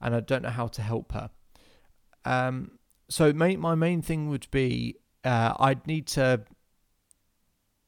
and 0.00 0.14
I 0.14 0.20
don't 0.20 0.42
know 0.42 0.50
how 0.50 0.66
to 0.68 0.82
help 0.82 1.12
her. 1.12 1.30
Um, 2.24 2.78
so 3.08 3.32
my 3.32 3.56
my 3.56 3.74
main 3.74 4.02
thing 4.02 4.28
would 4.28 4.50
be 4.50 4.96
uh, 5.24 5.54
I'd 5.58 5.86
need 5.86 6.06
to 6.08 6.42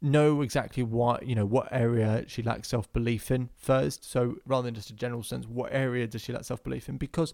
know 0.02 0.42
exactly 0.42 0.82
what 0.82 1.26
you 1.26 1.34
know 1.34 1.46
what 1.46 1.68
area 1.72 2.24
she 2.28 2.42
lacks 2.42 2.68
self 2.68 2.92
belief 2.92 3.30
in 3.30 3.50
first. 3.56 4.08
So 4.08 4.36
rather 4.46 4.66
than 4.66 4.74
just 4.74 4.90
a 4.90 4.94
general 4.94 5.22
sense, 5.22 5.46
what 5.46 5.72
area 5.72 6.06
does 6.06 6.22
she 6.22 6.32
lack 6.32 6.44
self 6.44 6.62
belief 6.62 6.88
in? 6.88 6.96
Because 6.98 7.32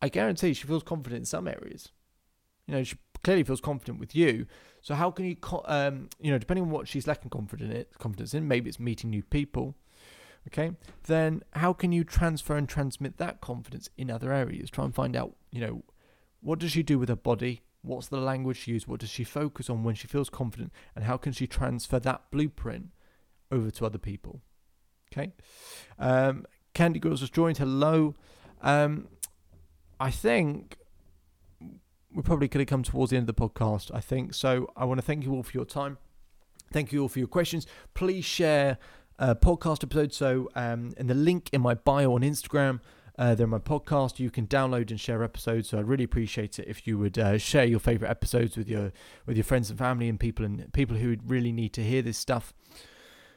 I 0.00 0.08
guarantee 0.08 0.54
she 0.54 0.66
feels 0.66 0.82
confident 0.82 1.20
in 1.20 1.26
some 1.26 1.48
areas. 1.48 1.90
You 2.66 2.74
know, 2.74 2.82
she 2.82 2.96
clearly 3.24 3.42
feels 3.42 3.60
confident 3.60 3.98
with 3.98 4.14
you. 4.14 4.46
So 4.80 4.94
how 4.94 5.10
can 5.10 5.24
you, 5.24 5.36
um, 5.64 6.08
you 6.20 6.30
know, 6.30 6.38
depending 6.38 6.64
on 6.64 6.70
what 6.70 6.86
she's 6.86 7.06
lacking 7.06 7.30
confidence 7.30 7.74
in, 7.74 7.86
confidence 7.98 8.34
in, 8.34 8.46
maybe 8.46 8.68
it's 8.68 8.78
meeting 8.78 9.10
new 9.10 9.22
people. 9.22 9.74
Okay, 10.46 10.72
then 11.06 11.42
how 11.54 11.72
can 11.72 11.90
you 11.90 12.04
transfer 12.04 12.54
and 12.54 12.68
transmit 12.68 13.16
that 13.16 13.40
confidence 13.40 13.88
in 13.96 14.10
other 14.10 14.30
areas? 14.30 14.68
Try 14.68 14.84
and 14.84 14.94
find 14.94 15.16
out, 15.16 15.32
you 15.50 15.58
know, 15.58 15.84
what 16.42 16.58
does 16.58 16.72
she 16.72 16.82
do 16.82 16.98
with 16.98 17.08
her 17.08 17.16
body? 17.16 17.62
What's 17.80 18.08
the 18.08 18.18
language 18.18 18.58
she 18.58 18.72
uses? 18.72 18.86
What 18.86 19.00
does 19.00 19.08
she 19.08 19.24
focus 19.24 19.70
on 19.70 19.84
when 19.84 19.94
she 19.94 20.06
feels 20.06 20.28
confident? 20.28 20.70
And 20.94 21.06
how 21.06 21.16
can 21.16 21.32
she 21.32 21.46
transfer 21.46 21.98
that 21.98 22.30
blueprint 22.30 22.88
over 23.50 23.70
to 23.70 23.86
other 23.86 23.96
people? 23.96 24.42
Okay. 25.10 25.32
Um, 25.98 26.44
Candy 26.74 26.98
Girls 26.98 27.20
has 27.20 27.30
joined. 27.30 27.56
Hello. 27.56 28.14
Um, 28.60 29.08
I 29.98 30.10
think 30.10 30.76
we're 32.14 32.22
probably 32.22 32.48
could 32.48 32.60
have 32.60 32.68
come 32.68 32.82
towards 32.82 33.10
the 33.10 33.16
end 33.16 33.28
of 33.28 33.34
the 33.34 33.48
podcast, 33.48 33.90
I 33.92 34.00
think. 34.00 34.34
So 34.34 34.70
I 34.76 34.84
want 34.84 34.98
to 34.98 35.02
thank 35.02 35.24
you 35.24 35.32
all 35.32 35.42
for 35.42 35.52
your 35.52 35.64
time. 35.64 35.98
Thank 36.72 36.92
you 36.92 37.02
all 37.02 37.08
for 37.08 37.18
your 37.18 37.28
questions. 37.28 37.66
Please 37.94 38.24
share 38.24 38.78
uh, 39.18 39.34
podcast 39.34 39.84
episodes. 39.84 40.16
So, 40.16 40.48
um, 40.54 40.92
in 40.96 41.06
the 41.06 41.14
link 41.14 41.50
in 41.52 41.60
my 41.60 41.74
bio 41.74 42.14
on 42.14 42.22
Instagram, 42.22 42.80
uh, 43.18 43.34
they're 43.34 43.46
my 43.46 43.58
podcast. 43.58 44.18
You 44.18 44.30
can 44.30 44.46
download 44.46 44.90
and 44.90 44.98
share 44.98 45.22
episodes. 45.22 45.68
So 45.68 45.78
I'd 45.78 45.86
really 45.86 46.04
appreciate 46.04 46.58
it 46.58 46.66
if 46.66 46.86
you 46.86 46.98
would 46.98 47.18
uh, 47.18 47.38
share 47.38 47.64
your 47.64 47.78
favorite 47.78 48.10
episodes 48.10 48.56
with 48.56 48.68
your 48.68 48.92
with 49.26 49.36
your 49.36 49.44
friends 49.44 49.70
and 49.70 49.78
family 49.78 50.08
and 50.08 50.18
people 50.18 50.44
and 50.44 50.72
people 50.72 50.96
who 50.96 51.16
really 51.24 51.52
need 51.52 51.72
to 51.74 51.82
hear 51.82 52.02
this 52.02 52.18
stuff. 52.18 52.52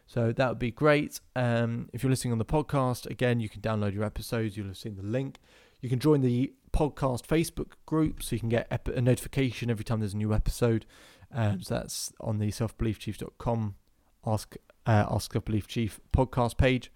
So 0.08 0.32
that 0.32 0.50
would 0.50 0.60
be 0.60 0.72
great. 0.72 1.20
Um, 1.36 1.90
if 1.94 2.02
you're 2.02 2.10
listening 2.10 2.32
on 2.32 2.38
the 2.38 2.46
podcast, 2.46 3.06
again, 3.08 3.40
you 3.40 3.50
can 3.50 3.62
download 3.62 3.94
your 3.94 4.06
episodes. 4.06 4.56
You'll 4.56 4.68
have 4.68 4.78
seen 4.78 4.96
the 4.96 5.04
link. 5.04 5.40
You 5.82 5.90
can 5.90 6.00
join 6.00 6.22
the 6.22 6.54
podcast 6.72 7.26
Facebook 7.26 7.74
group 7.86 8.22
so 8.22 8.36
you 8.36 8.40
can 8.40 8.50
get 8.50 8.68
a 8.88 9.02
notification 9.02 9.70
every 9.70 9.86
time 9.86 10.00
there's 10.00 10.13
a 10.13 10.18
new 10.18 10.34
episode. 10.34 10.86
Um, 11.34 11.62
so 11.62 11.76
that's 11.76 12.13
on 12.20 12.40
the 12.40 12.48
selfbeliefchief.com 12.48 13.76
ask 14.28 14.56
uh, 14.86 15.06
ask 15.10 15.34
self 15.34 15.46
belief 15.46 15.68
chief 15.68 16.00
podcast 16.16 16.58
page. 16.58 16.92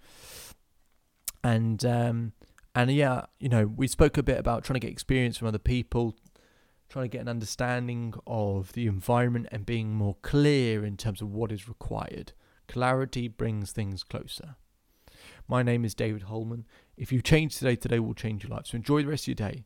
And 1.44 1.84
um, 1.86 2.34
and 2.76 2.92
yeah, 2.92 3.26
you 3.40 3.50
know, 3.50 3.66
we 3.66 3.88
spoke 3.88 4.18
a 4.18 4.24
bit 4.24 4.38
about 4.38 4.64
trying 4.64 4.76
to 4.76 4.86
get 4.86 4.92
experience 4.92 5.38
from 5.38 5.48
other 5.48 5.58
people, 5.58 6.16
trying 6.90 7.06
to 7.06 7.10
get 7.10 7.22
an 7.22 7.30
understanding 7.30 8.14
of 8.28 8.74
the 8.74 8.88
environment 8.88 9.48
and 9.52 9.66
being 9.66 9.94
more 9.94 10.18
clear 10.22 10.86
in 10.86 10.98
terms 10.98 11.22
of 11.22 11.32
what 11.32 11.52
is 11.52 11.68
required. 11.68 12.34
Clarity 12.68 13.28
brings 13.28 13.72
things 13.72 14.04
closer. 14.04 14.56
My 15.52 15.64
name 15.64 15.84
is 15.84 15.94
David 15.94 16.22
Holman. 16.22 16.66
If 16.96 17.12
you 17.12 17.22
change 17.22 17.58
today, 17.58 17.76
today 17.76 18.00
will 18.00 18.14
change 18.14 18.46
your 18.46 18.56
life. 18.56 18.68
So 18.68 18.78
enjoy 18.78 19.02
the 19.02 19.10
rest 19.10 19.26
of 19.26 19.38
your 19.38 19.50
day. 19.50 19.66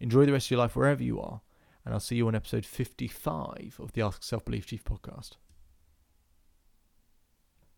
Enjoy 0.00 0.26
the 0.26 0.32
rest 0.32 0.48
of 0.48 0.50
your 0.50 0.58
life 0.58 0.74
wherever 0.74 1.04
you 1.04 1.20
are. 1.20 1.40
And 1.84 1.94
I'll 1.94 2.00
see 2.00 2.16
you 2.16 2.26
on 2.26 2.34
episode 2.34 2.66
55 2.66 3.76
of 3.78 3.92
the 3.92 4.02
Ask 4.02 4.24
Self 4.24 4.44
Belief 4.44 4.66
Chief 4.66 4.82
podcast. 4.82 5.34